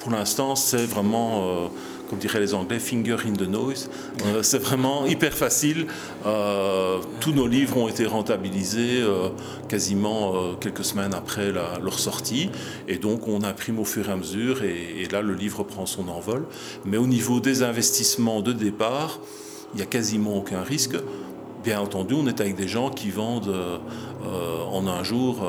pour 0.05 0.13
l'instant, 0.13 0.55
c'est 0.55 0.85
vraiment, 0.85 1.47
euh, 1.47 1.67
comme 2.07 2.19
diraient 2.19 2.39
les 2.39 2.53
Anglais, 2.53 2.77
finger 2.77 3.17
in 3.25 3.33
the 3.33 3.49
noise. 3.49 3.89
Euh, 4.27 4.43
c'est 4.43 4.59
vraiment 4.59 5.07
hyper 5.07 5.33
facile. 5.33 5.87
Euh, 6.27 6.99
tous 7.21 7.31
nos 7.31 7.47
livres 7.47 7.75
ont 7.77 7.87
été 7.87 8.05
rentabilisés 8.05 9.03
quasiment 9.67 10.53
quelques 10.61 10.85
semaines 10.85 11.15
après 11.15 11.51
leur 11.51 11.97
sortie. 11.97 12.51
Et 12.87 12.99
donc, 12.99 13.27
on 13.27 13.41
imprime 13.41 13.79
au 13.79 13.83
fur 13.83 14.07
et 14.07 14.11
à 14.11 14.15
mesure. 14.15 14.61
Et, 14.61 15.01
et, 15.01 15.07
là, 15.07 15.23
le 15.23 15.33
livre 15.33 15.63
prend 15.63 15.87
son 15.87 16.07
envol. 16.07 16.45
Mais 16.85 16.97
au 16.97 17.07
niveau 17.07 17.39
des 17.39 17.63
investissements 17.63 18.43
de 18.43 18.51
départ, 18.51 19.19
il 19.73 19.77
n'y 19.77 19.81
a 19.81 19.87
quasiment 19.87 20.37
aucun 20.37 20.61
risque. 20.61 20.97
Bien 21.63 21.79
entendu, 21.79 22.13
on 22.13 22.27
est 22.27 22.41
avec 22.41 22.55
des 22.55 22.67
gens 22.67 22.91
qui 22.91 23.09
vendent 23.09 23.55
en 24.71 24.85
un 24.85 25.01
jour 25.01 25.41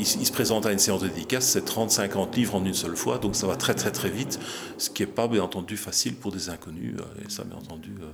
il, 0.00 0.26
se 0.26 0.32
présente 0.32 0.66
à 0.66 0.72
une 0.72 0.78
séance 0.78 1.02
de 1.02 1.08
dédicace, 1.08 1.46
c'est 1.46 1.66
30-50 1.66 2.34
livres 2.34 2.54
en 2.54 2.64
une 2.64 2.74
seule 2.74 2.96
fois, 2.96 3.18
donc 3.18 3.36
ça 3.36 3.46
va 3.46 3.56
très 3.56 3.74
très 3.74 3.90
très 3.90 4.08
vite, 4.08 4.40
ce 4.78 4.90
qui 4.90 5.02
n'est 5.02 5.08
pas 5.08 5.28
bien 5.28 5.42
entendu 5.42 5.76
facile 5.76 6.14
pour 6.14 6.32
des 6.32 6.48
inconnus, 6.48 6.94
euh, 6.98 7.24
et 7.24 7.30
ça 7.30 7.44
bien 7.44 7.56
entendu, 7.56 7.90
euh, 8.00 8.06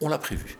on 0.00 0.08
l'a 0.08 0.18
prévu. 0.18 0.58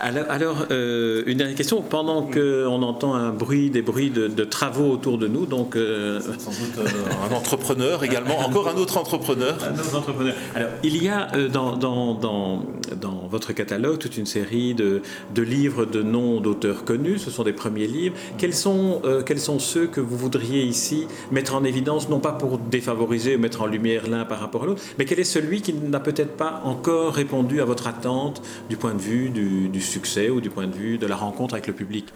Alors, 0.00 0.66
euh, 0.70 1.22
une 1.26 1.38
dernière 1.38 1.56
question, 1.56 1.82
pendant 1.82 2.22
qu'on 2.22 2.82
entend 2.82 3.14
un 3.14 3.30
bruit, 3.30 3.70
des 3.70 3.82
bruits 3.82 4.10
de, 4.10 4.44
travaux 4.44 4.90
autour 4.90 5.18
de 5.18 5.26
nous, 5.26 5.46
donc... 5.46 5.74
Sans 5.74 6.50
doute 6.50 6.88
un 7.30 7.34
entrepreneur 7.34 8.04
également, 8.04 8.38
encore 8.38 8.68
un 8.68 8.76
autre 8.76 8.98
entrepreneur. 8.98 9.56
Un 9.64 9.78
autre 9.78 9.96
entrepreneur. 9.96 10.34
Alors, 10.54 10.70
il 10.82 11.02
y 11.02 11.08
a 11.08 11.30
dans, 11.48 11.76
dans, 11.76 12.14
dans, 12.14 12.62
dans, 13.00 13.28
votre 13.28 13.52
catalogue 13.52 13.98
toute 13.98 14.16
une 14.16 14.26
série 14.26 14.74
de, 14.74 15.02
de 15.34 15.42
livres 15.42 15.84
de 15.84 16.02
noms 16.02 16.40
d'auteurs 16.40 16.84
connus, 16.84 17.18
ce 17.18 17.30
sont 17.30 17.44
des 17.44 17.52
premiers 17.52 17.86
livres. 17.86 18.14
Quels 18.36 18.54
sont, 18.54 19.02
quels 19.26 19.40
sont 19.40 19.58
ceux 19.68 19.86
que 19.86 20.00
vous 20.00 20.16
voudriez 20.16 20.62
ici 20.64 21.06
mettre 21.30 21.54
en 21.54 21.62
évidence, 21.62 22.08
non 22.08 22.20
pas 22.20 22.32
pour 22.32 22.58
défavoriser 22.58 23.36
ou 23.36 23.38
mettre 23.38 23.60
en 23.60 23.66
lumière 23.66 24.08
l'un 24.08 24.24
par 24.24 24.40
rapport 24.40 24.64
à 24.64 24.66
l'autre, 24.66 24.82
mais 24.98 25.04
quel 25.04 25.20
est 25.20 25.24
celui 25.24 25.60
qui 25.60 25.74
n'a 25.74 26.00
peut-être 26.00 26.36
pas 26.36 26.62
encore 26.64 27.12
répondu 27.14 27.60
à 27.60 27.64
votre 27.64 27.86
attente 27.86 28.42
du 28.70 28.76
point 28.76 28.94
de 28.94 29.00
vue 29.00 29.28
du, 29.30 29.80
succès 29.80 30.30
ou 30.30 30.40
du 30.40 30.50
point 30.50 30.66
de 30.66 30.74
vue 30.74 30.98
de 30.98 31.06
la 31.06 31.16
rencontre 31.16 31.54
avec 31.54 31.66
le 31.66 31.74
public? 31.74 32.06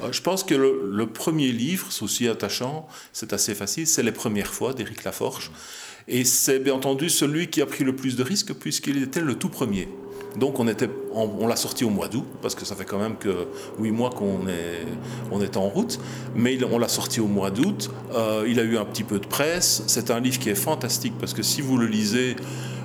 Euh, 0.00 0.12
je 0.12 0.22
pense 0.22 0.44
que 0.44 0.54
le, 0.54 1.06
premier 1.06 1.50
livre, 1.52 1.86
c'est 1.90 2.02
aussi 2.02 2.28
attachant, 2.28 2.86
c'est 3.12 3.32
assez 3.32 3.54
facile, 3.54 3.86
c'est 3.86 4.02
Les 4.02 4.12
Premières 4.12 4.52
fois 4.52 4.72
d'Éric 4.72 5.04
Laforge. 5.04 5.50
Et 6.08 6.24
c'est 6.24 6.60
bien 6.60 6.74
entendu 6.74 7.10
celui 7.10 7.48
qui 7.48 7.60
a 7.62 7.66
pris 7.66 7.82
le 7.82 7.96
plus 7.96 8.14
de 8.14 8.22
risques 8.22 8.52
puisqu'il 8.54 9.02
était 9.02 9.20
le 9.20 9.34
tout 9.34 9.48
premier. 9.48 9.88
Donc 10.38 10.58
on, 10.58 11.46
l'a 11.46 11.56
sorti 11.56 11.84
au 11.84 11.90
mois 11.90 12.08
d'août, 12.08 12.26
parce 12.42 12.54
que 12.54 12.64
ça 12.64 12.74
fait 12.74 12.84
quand 12.84 12.98
même 12.98 13.16
que 13.16 13.46
huit 13.78 13.90
mois 13.90 14.10
qu'on 14.10 14.46
est, 14.48 14.84
on 15.30 15.40
est 15.40 15.56
en 15.56 15.68
route. 15.68 15.98
Mais 16.34 16.58
on 16.64 16.78
l'a 16.78 16.88
sorti 16.88 17.20
au 17.20 17.26
mois 17.26 17.50
d'août. 17.50 17.90
Euh, 18.14 18.44
il 18.46 18.60
a 18.60 18.62
eu 18.62 18.76
un 18.76 18.84
petit 18.84 19.04
peu 19.04 19.18
de 19.18 19.26
presse. 19.26 19.82
C'est 19.86 20.10
un 20.10 20.20
livre 20.20 20.38
qui 20.38 20.50
est 20.50 20.54
fantastique, 20.54 21.14
parce 21.18 21.32
que 21.32 21.42
si 21.42 21.62
vous 21.62 21.78
le 21.78 21.86
lisez, 21.86 22.36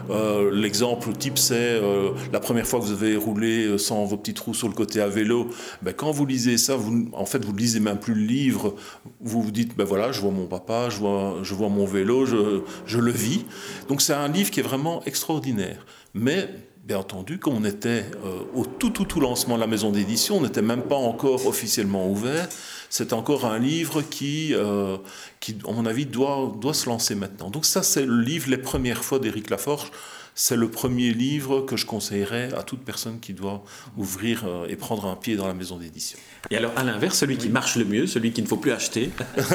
euh, 0.09 0.49
l'exemple 0.53 1.11
type, 1.13 1.37
c'est 1.37 1.55
euh, 1.55 2.11
la 2.31 2.39
première 2.39 2.65
fois 2.65 2.79
que 2.79 2.85
vous 2.85 2.93
avez 2.93 3.15
roulé 3.15 3.77
sans 3.77 4.05
vos 4.05 4.17
petits 4.17 4.33
trous 4.33 4.53
sur 4.53 4.67
le 4.67 4.73
côté 4.73 5.01
à 5.01 5.07
vélo. 5.07 5.49
Ben, 5.81 5.93
quand 5.93 6.11
vous 6.11 6.25
lisez 6.25 6.57
ça, 6.57 6.75
vous, 6.75 7.09
en 7.13 7.25
fait, 7.25 7.43
vous 7.43 7.53
ne 7.53 7.57
lisez 7.57 7.81
même 7.81 7.99
plus 7.99 8.13
le 8.13 8.23
livre. 8.23 8.75
Vous 9.19 9.41
vous 9.41 9.51
dites, 9.51 9.75
ben 9.75 9.83
voilà, 9.83 10.11
je 10.13 10.21
vois 10.21 10.31
mon 10.31 10.47
papa, 10.47 10.89
je 10.89 10.97
vois, 10.97 11.39
je 11.43 11.53
vois 11.53 11.69
mon 11.69 11.85
vélo, 11.85 12.25
je, 12.25 12.61
je 12.85 12.97
le 12.97 13.11
vis. 13.11 13.45
Donc 13.89 14.01
c'est 14.01 14.13
un 14.13 14.29
livre 14.29 14.51
qui 14.51 14.61
est 14.61 14.63
vraiment 14.63 15.03
extraordinaire. 15.03 15.85
Mais 16.13 16.49
bien 16.83 16.97
entendu, 16.97 17.37
quand 17.37 17.51
on 17.51 17.63
était 17.63 18.05
euh, 18.25 18.41
au 18.55 18.65
tout, 18.65 18.89
tout, 18.89 19.05
tout 19.05 19.19
lancement 19.19 19.55
de 19.55 19.61
la 19.61 19.67
maison 19.67 19.91
d'édition, 19.91 20.37
on 20.37 20.41
n'était 20.41 20.61
même 20.61 20.83
pas 20.83 20.95
encore 20.95 21.45
officiellement 21.45 22.09
ouvert. 22.09 22.47
C'est 22.89 23.13
encore 23.13 23.45
un 23.45 23.59
livre 23.59 24.01
qui, 24.01 24.53
euh, 24.53 24.97
qui, 25.39 25.57
à 25.67 25.71
mon 25.71 25.85
avis, 25.85 26.05
doit, 26.05 26.51
doit 26.59 26.73
se 26.73 26.89
lancer 26.89 27.15
maintenant. 27.15 27.49
Donc 27.49 27.65
ça, 27.65 27.83
c'est 27.83 28.05
le 28.05 28.19
livre 28.21 28.49
Les 28.49 28.57
premières 28.57 29.03
fois 29.03 29.19
d'Éric 29.19 29.49
Laforge 29.49 29.91
c'est 30.35 30.55
le 30.55 30.69
premier 30.69 31.11
livre 31.11 31.61
que 31.61 31.75
je 31.75 31.85
conseillerais 31.85 32.53
à 32.53 32.63
toute 32.63 32.83
personne 32.83 33.19
qui 33.19 33.33
doit 33.33 33.63
ouvrir 33.97 34.45
euh, 34.45 34.67
et 34.67 34.75
prendre 34.75 35.05
un 35.05 35.15
pied 35.15 35.35
dans 35.35 35.47
la 35.47 35.53
maison 35.53 35.77
d'édition. 35.77 36.17
Et 36.49 36.57
alors, 36.57 36.71
à 36.77 36.83
l'inverse, 36.83 37.17
celui 37.17 37.37
qui 37.37 37.49
marche 37.49 37.75
le 37.75 37.85
mieux, 37.85 38.07
celui 38.07 38.31
qu'il 38.31 38.43
ne 38.43 38.49
faut 38.49 38.57
plus 38.57 38.71
acheter 38.71 39.11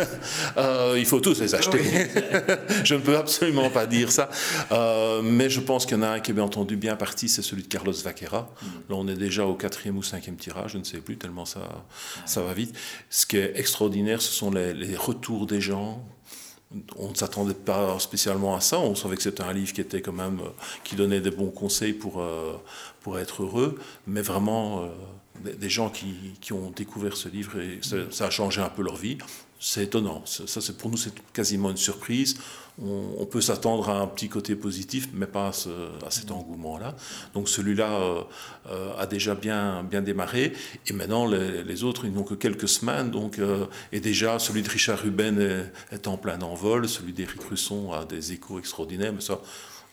euh, 0.57 0.95
Il 0.99 1.07
faut 1.07 1.21
tous 1.21 1.41
les 1.41 1.55
acheter. 1.55 1.79
je 2.85 2.95
ne 2.95 3.01
peux 3.01 3.17
absolument 3.17 3.71
pas 3.71 3.87
dire 3.87 4.13
ça. 4.13 4.31
Euh, 4.73 5.23
mais 5.23 5.51
je 5.51 5.61
pense 5.61 5.87
qu'il 5.87 5.97
y 5.97 6.01
en 6.01 6.03
a 6.03 6.09
un 6.09 6.21
qui 6.21 6.31
est 6.31 6.35
bien 6.35 6.45
entendu 6.45 6.77
bien 6.77 6.97
parti, 6.97 7.29
c'est 7.29 7.43
celui 7.43 7.63
de 7.63 7.69
Carlos 7.69 7.93
Vaquera. 7.93 8.43
Mm. 8.43 8.67
Là, 8.91 8.97
on 8.97 9.09
est 9.09 9.17
déjà 9.17 9.47
au 9.47 9.55
quatrième 9.55 9.97
ou 9.97 10.03
cinquième 10.03 10.37
tirage, 10.37 10.73
je 10.73 10.79
ne 10.79 10.85
sais 10.85 10.99
plus, 10.99 11.17
tellement 11.17 11.45
ça, 11.45 11.85
ça 12.27 12.43
va 12.43 12.53
vite. 12.53 12.77
Ce 13.11 13.27
qui 13.27 13.39
est 13.39 13.59
extraordinaire, 13.59 14.21
ce 14.23 14.33
sont 14.33 14.51
les, 14.51 14.75
les 14.75 14.97
retours 14.97 15.47
des 15.47 15.61
gens 15.61 16.07
on 16.97 17.11
ne 17.11 17.15
s'attendait 17.15 17.55
pas 17.55 17.99
spécialement 17.99 18.57
à 18.57 18.61
ça. 18.61 18.79
On 18.79 18.95
savait 18.95 19.17
que 19.17 19.23
c'était 19.23 19.43
un 19.43 19.53
livre 19.53 19.73
qui 19.73 19.81
était 19.81 20.03
quand 20.03 20.13
même 20.13 20.41
euh, 20.41 20.51
qui 20.85 20.97
donnait 20.97 21.21
des 21.21 21.31
bons 21.31 21.51
conseils 21.51 21.93
pour 21.93 22.21
euh, 22.21 22.55
pour 23.01 23.19
être 23.19 23.43
heureux, 23.43 23.79
mais 24.07 24.23
vraiment 24.23 24.83
euh, 24.83 25.53
des, 25.53 25.71
gens 25.71 25.91
qui, 25.91 26.15
qui, 26.41 26.53
ont 26.53 26.71
découvert 26.71 27.17
ce 27.17 27.29
livre 27.29 27.61
et 27.61 27.79
ça, 28.11 28.27
a 28.27 28.31
changé 28.31 28.61
un 28.61 28.69
peu 28.69 28.83
leur 28.83 28.97
vie. 28.97 29.19
C'est 29.61 29.85
étonnant. 29.85 30.23
Ça, 30.27 30.61
c'est 30.61 30.77
pour 30.77 30.91
nous, 30.91 30.97
c'est 30.97 31.15
quasiment 31.33 31.71
une 31.71 31.77
surprise 31.77 32.37
on, 32.83 33.25
peut 33.25 33.41
s'attendre 33.41 33.89
à 33.89 34.01
un 34.01 34.07
petit 34.07 34.29
côté 34.29 34.55
positif, 34.55 35.09
mais 35.15 35.27
pas 35.27 35.49
à, 35.49 36.11
cet 36.11 36.31
engouement-là. 36.31 36.95
Donc 37.33 37.49
celui-là 37.49 37.91
euh, 37.91 38.23
euh, 38.71 38.99
a 38.99 39.07
déjà 39.07 39.35
bien, 39.35 39.83
bien 39.83 40.03
démarré. 40.03 40.53
Et 40.87 40.93
maintenant, 40.93 41.27
les, 41.27 41.85
autres, 41.85 42.05
ils 42.05 42.13
n'ont 42.13 42.23
que 42.23 42.35
quelques 42.35 42.69
semaines. 42.69 43.11
Donc, 43.11 43.39
euh, 43.39 43.67
et 43.93 44.01
déjà, 44.01 44.39
celui 44.39 44.63
de 44.63 44.69
Richard 44.69 44.99
Ruben 44.99 45.41
est, 45.91 46.07
en 46.07 46.19
plein 46.19 46.41
envol. 46.41 46.89
Celui 46.89 47.13
d'Éric 47.13 47.43
Russon 47.43 47.93
a 47.93 48.05
des 48.05 48.33
échos 48.33 48.59
extraordinaires. 48.59 49.13
Mais 49.15 49.23
ça, 49.23 49.41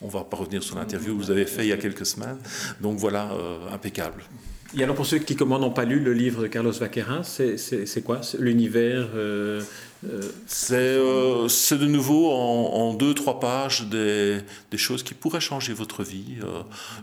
on 0.02 0.06
ne 0.06 0.12
va 0.12 0.24
pas 0.24 0.36
revenir 0.36 0.62
sur 0.62 0.76
l'interview 0.76 1.16
que 1.16 1.22
vous 1.22 1.30
avez 1.30 1.46
fait 1.46 1.64
il 1.64 1.68
y 1.68 1.72
a 1.72 1.78
quelques 1.78 2.06
semaines. 2.06 2.38
Donc 2.80 2.98
voilà, 2.98 3.30
impeccable. 3.72 4.24
Et 4.76 4.82
alors 4.82 4.96
pour 4.96 5.06
ceux 5.06 5.18
qui, 5.18 5.36
comme 5.36 5.50
n'ont 5.50 5.70
pas 5.70 5.84
lu 5.84 6.00
le 6.00 6.12
livre 6.12 6.42
de 6.42 6.46
Carlos 6.48 6.72
Vaquerin, 6.72 7.22
c'est 7.22 8.04
quoi 8.04 8.20
L'univers 8.38 9.08
euh, 9.14 9.62
euh, 10.04 10.30
euh, 10.72 11.48
C'est 11.48 11.78
de 11.78 11.86
nouveau 11.86 12.32
en, 12.32 12.92
deux, 12.94 13.14
trois 13.14 13.38
pages 13.38 13.86
des, 13.88 14.42
choses 14.76 15.04
qui 15.04 15.14
pourraient 15.14 15.40
changer 15.40 15.72
votre 15.72 16.02
vie. 16.02 16.38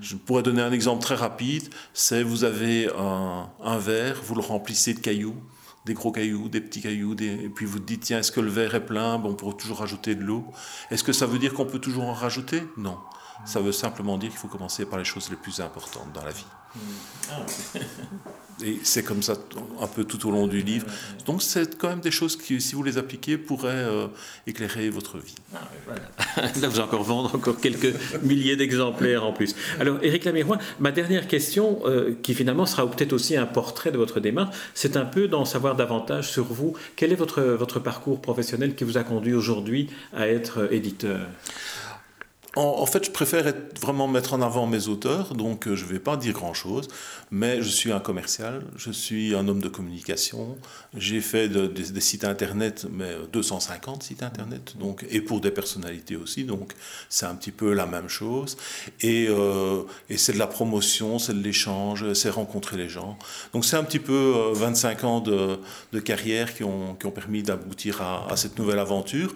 je 0.01 0.15
pourrais 0.15 0.43
donner 0.43 0.61
un 0.61 0.73
exemple 0.73 1.01
très 1.01 1.15
rapide. 1.15 1.63
C'est 1.93 2.23
vous 2.23 2.43
avez 2.43 2.89
un, 2.97 3.77
verre, 3.77 4.21
vous 4.23 4.35
le 4.35 4.41
remplissez 4.41 4.93
de 4.93 4.99
cailloux 4.99 5.35
des 5.83 5.95
gros 5.95 6.11
cailloux, 6.11 6.47
des 6.47 6.61
petits 6.61 6.79
cailloux, 6.79 7.15
et 7.19 7.49
puis 7.49 7.65
vous 7.65 7.79
dites, 7.79 8.01
tiens, 8.01 8.19
est-ce 8.19 8.31
que 8.31 8.39
le 8.39 8.51
verre 8.51 8.75
est 8.75 8.85
plein? 8.85 9.17
Bon, 9.17 9.31
On 9.31 9.33
pourrait 9.33 9.57
toujours 9.57 9.79
rajouter 9.79 10.13
de 10.13 10.21
l'eau. 10.21 10.45
Est-ce 10.91 11.03
que 11.03 11.11
ça 11.11 11.25
veut 11.25 11.39
dire 11.39 11.55
qu'on 11.55 11.65
peut 11.65 11.79
toujours 11.79 12.03
en 12.03 12.13
rajouter? 12.13 12.61
Non. 12.77 12.99
Ça 13.45 13.59
veut 13.59 13.71
simplement 13.71 14.17
dire 14.17 14.29
qu'il 14.29 14.39
faut 14.39 14.47
commencer 14.47 14.85
par 14.85 14.99
les 14.99 15.05
choses 15.05 15.29
les 15.29 15.35
plus 15.35 15.59
importantes 15.59 16.11
dans 16.13 16.23
la 16.23 16.31
vie. 16.31 16.45
Et 18.63 18.79
c'est 18.83 19.03
comme 19.03 19.23
ça 19.23 19.33
un 19.79 19.87
peu 19.87 20.03
tout 20.03 20.27
au 20.27 20.31
long 20.31 20.47
du 20.47 20.61
livre. 20.61 20.85
Donc 21.25 21.41
c'est 21.41 21.77
quand 21.77 21.89
même 21.89 21.99
des 21.99 22.11
choses 22.11 22.35
qui, 22.35 22.61
si 22.61 22.75
vous 22.75 22.83
les 22.83 22.97
appliquez, 22.97 23.37
pourraient 23.37 23.69
euh, 23.69 24.07
éclairer 24.45 24.89
votre 24.89 25.17
vie. 25.17 25.35
Ah, 25.55 25.61
Là, 26.61 26.67
vous 26.67 26.75
allez 26.75 26.79
encore 26.79 27.03
vendre 27.03 27.33
encore 27.33 27.59
quelques 27.59 27.93
milliers 28.21 28.55
d'exemplaires 28.55 29.25
en 29.25 29.33
plus. 29.33 29.55
Alors, 29.79 29.97
Éric 30.03 30.25
Lamirois, 30.25 30.59
ma 30.79 30.91
dernière 30.91 31.27
question, 31.27 31.79
euh, 31.85 32.13
qui 32.21 32.35
finalement 32.35 32.65
sera 32.65 32.89
peut-être 32.89 33.13
aussi 33.13 33.35
un 33.35 33.47
portrait 33.47 33.91
de 33.91 33.97
votre 33.97 34.19
démarche, 34.19 34.55
c'est 34.73 34.95
un 34.95 35.05
peu 35.05 35.27
d'en 35.27 35.45
savoir 35.45 35.75
davantage 35.75 36.29
sur 36.29 36.45
vous. 36.45 36.75
Quel 36.95 37.11
est 37.11 37.15
votre, 37.15 37.41
votre 37.41 37.79
parcours 37.79 38.21
professionnel 38.21 38.75
qui 38.75 38.83
vous 38.83 38.97
a 38.97 39.03
conduit 39.03 39.33
aujourd'hui 39.33 39.89
à 40.13 40.27
être 40.27 40.71
éditeur? 40.71 41.21
En, 42.55 42.85
fait, 42.85 43.05
je 43.05 43.11
préfère 43.11 43.53
vraiment 43.79 44.09
mettre 44.09 44.33
en 44.33 44.41
avant 44.41 44.67
mes 44.67 44.89
auteurs, 44.89 45.33
donc 45.35 45.67
euh, 45.67 45.75
je 45.75 45.85
ne 45.85 45.89
vais 45.89 45.99
pas 45.99 46.17
dire 46.17 46.33
grand-chose, 46.33 46.89
mais 47.31 47.61
je 47.61 47.69
suis 47.69 47.93
un 47.93 48.01
commercial, 48.01 48.63
je 48.75 48.91
suis 48.91 49.33
un 49.33 49.47
homme 49.47 49.61
de 49.61 49.69
communication, 49.69 50.57
j'ai 50.93 51.21
fait 51.21 51.47
des 51.47 52.01
sites 52.01 52.25
internet, 52.25 52.87
mais 52.91 53.15
250 53.31 54.03
sites 54.03 54.21
internet, 54.21 54.75
donc, 54.77 55.05
et 55.09 55.21
pour 55.21 55.39
des 55.39 55.51
personnalités 55.51 56.17
aussi, 56.17 56.43
donc 56.43 56.73
c'est 57.07 57.25
un 57.25 57.35
petit 57.35 57.51
peu 57.51 57.73
la 57.73 57.85
même 57.85 58.09
chose. 58.09 58.57
Et, 58.99 59.27
euh, 59.29 59.83
et 60.09 60.17
c'est 60.17 60.33
de 60.33 60.39
la 60.39 60.47
promotion, 60.47 61.19
c'est 61.19 61.33
de 61.33 61.41
l'échange, 61.41 62.11
c'est 62.13 62.29
rencontrer 62.29 62.75
les 62.75 62.89
gens. 62.89 63.17
Donc 63.53 63.63
c'est 63.63 63.77
un 63.77 63.83
petit 63.83 63.99
peu 63.99 64.51
25 64.53 65.03
euh, 65.03 65.07
ans 65.07 65.21
de, 65.21 65.99
carrière 66.01 66.53
qui 66.53 66.65
ont, 66.65 66.95
permis 67.15 67.43
d'aboutir 67.43 68.01
à 68.01 68.35
cette 68.35 68.57
nouvelle 68.57 68.79
aventure 68.79 69.33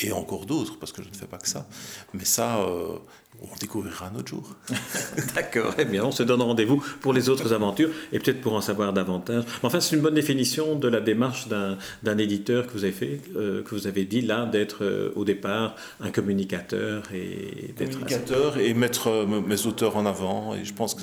et 0.00 0.12
encore 0.12 0.46
d'autres, 0.46 0.78
parce 0.78 0.92
que 0.92 1.02
je 1.02 1.08
ne 1.08 1.14
fais 1.14 1.26
pas 1.26 1.38
que 1.38 1.48
ça. 1.48 1.66
Mais 2.12 2.24
ça, 2.24 2.58
euh, 2.58 2.98
on 3.42 3.56
découvrira 3.60 4.10
un 4.12 4.18
autre 4.18 4.28
jour. 4.28 4.56
D'accord, 5.34 5.74
eh 5.78 5.84
bien, 5.84 6.04
on 6.04 6.10
se 6.10 6.22
donne 6.22 6.42
rendez-vous 6.42 6.82
pour 7.00 7.12
les 7.12 7.28
autres 7.28 7.52
aventures 7.52 7.90
et 8.12 8.18
peut-être 8.18 8.40
pour 8.40 8.54
en 8.54 8.60
savoir 8.60 8.92
davantage. 8.92 9.44
Enfin, 9.62 9.80
c'est 9.80 9.96
une 9.96 10.02
bonne 10.02 10.14
définition 10.14 10.74
de 10.76 10.88
la 10.88 11.00
démarche 11.00 11.48
d'un 11.48 12.18
éditeur 12.18 12.66
que 12.66 12.72
vous 12.72 12.84
avez 12.84 12.92
fait, 12.92 13.20
euh, 13.36 13.62
que 13.62 13.74
vous 13.74 13.86
avez 13.86 14.04
dit 14.04 14.22
là, 14.22 14.46
d'être 14.46 14.84
euh, 14.84 15.12
au 15.16 15.24
départ 15.24 15.74
un 16.00 16.10
communicateur 16.10 17.02
et 17.14 17.74
d'être. 17.76 17.92
Communicateur 17.92 18.58
et 18.58 18.74
mettre 18.74 19.08
euh, 19.08 19.26
mes 19.26 19.66
auteurs 19.66 19.96
en 19.96 20.06
avant. 20.06 20.54
Et 20.54 20.64
je 20.64 20.72
pense 20.72 20.94
que 20.94 21.02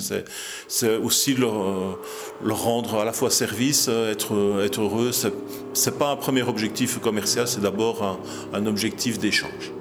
c'est 0.68 0.96
aussi 0.96 1.34
leur, 1.34 1.98
leur, 2.44 2.62
rendre 2.62 2.96
à 2.96 3.04
la 3.04 3.12
fois 3.12 3.30
service, 3.30 3.88
être, 3.88 4.60
être 4.64 4.80
heureux. 4.80 5.10
C'est 5.12 5.98
pas 5.98 6.10
un 6.10 6.16
premier 6.16 6.42
objectif 6.42 6.98
commercial, 6.98 7.46
c'est 7.46 7.60
d'abord 7.60 8.02
un, 8.02 8.18
un 8.58 8.66
objectif 8.66 9.18
d'échange. 9.18 9.72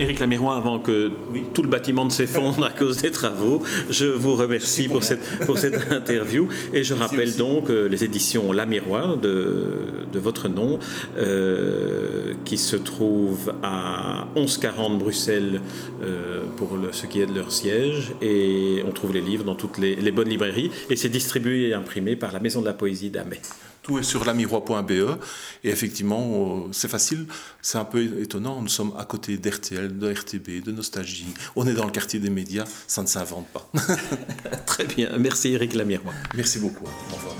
Éric 0.00 0.18
Lamirois, 0.18 0.56
avant 0.56 0.78
que 0.78 1.10
tout 1.52 1.62
le 1.62 1.68
bâtiment 1.68 2.04
ne 2.04 2.10
s'effondre 2.10 2.64
à 2.64 2.70
cause 2.70 2.98
des 2.98 3.10
travaux, 3.10 3.62
je 3.90 4.06
vous 4.06 4.34
remercie 4.34 4.88
pour 4.88 5.04
cette, 5.04 5.20
pour 5.46 5.58
cette 5.58 5.92
interview. 5.92 6.48
Et 6.72 6.82
je 6.82 6.94
rappelle 6.94 7.36
donc 7.36 7.70
euh, 7.70 7.88
les 7.88 8.04
éditions 8.04 8.52
Lamirois 8.52 9.16
de, 9.20 9.66
de 10.12 10.18
votre 10.18 10.48
nom, 10.48 10.78
euh, 11.16 12.34
qui 12.44 12.58
se 12.58 12.76
trouvent 12.76 13.54
à 13.62 14.26
1140 14.36 14.98
Bruxelles 14.98 15.60
euh, 16.02 16.42
pour 16.56 16.76
ce 16.92 17.06
qui 17.06 17.20
est 17.20 17.26
de 17.26 17.34
leur 17.34 17.52
siège. 17.52 18.12
Et 18.20 18.82
on 18.86 18.90
trouve 18.90 19.12
les 19.12 19.20
livres 19.20 19.44
dans 19.44 19.54
toutes 19.54 19.78
les, 19.78 19.94
les 19.94 20.12
bonnes 20.12 20.28
librairies. 20.28 20.70
Et 20.90 20.96
c'est 20.96 21.08
distribué 21.08 21.68
et 21.68 21.74
imprimé 21.74 22.16
par 22.16 22.32
la 22.32 22.40
Maison 22.40 22.60
de 22.60 22.66
la 22.66 22.74
Poésie 22.74 23.10
d'Amé. 23.10 23.38
Tout 23.84 23.98
est 23.98 24.02
sur 24.02 24.24
lamirois.be. 24.24 25.18
Et 25.62 25.68
effectivement, 25.68 26.66
c'est 26.72 26.88
facile. 26.88 27.26
C'est 27.60 27.76
un 27.76 27.84
peu 27.84 28.02
étonnant. 28.20 28.62
Nous 28.62 28.68
sommes 28.68 28.94
à 28.98 29.04
côté 29.04 29.36
d'RTL, 29.36 29.98
de 29.98 30.10
RTB, 30.10 30.64
de 30.64 30.72
Nostalgie. 30.72 31.34
On 31.54 31.66
est 31.66 31.74
dans 31.74 31.84
le 31.84 31.90
quartier 31.92 32.18
des 32.18 32.30
médias. 32.30 32.64
Ça 32.86 33.02
ne 33.02 33.06
s'invente 33.06 33.46
pas. 33.48 33.70
Très 34.66 34.86
bien. 34.86 35.10
Merci 35.18 35.52
Eric 35.52 35.74
Lamirois. 35.74 36.14
Merci 36.34 36.60
beaucoup. 36.60 36.86
Au 37.12 37.14
revoir. 37.14 37.36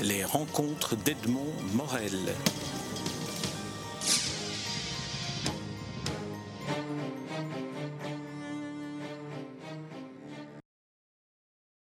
Les 0.00 0.24
rencontres 0.24 0.96
d'Edmond 0.96 1.54
Morel. 1.74 2.34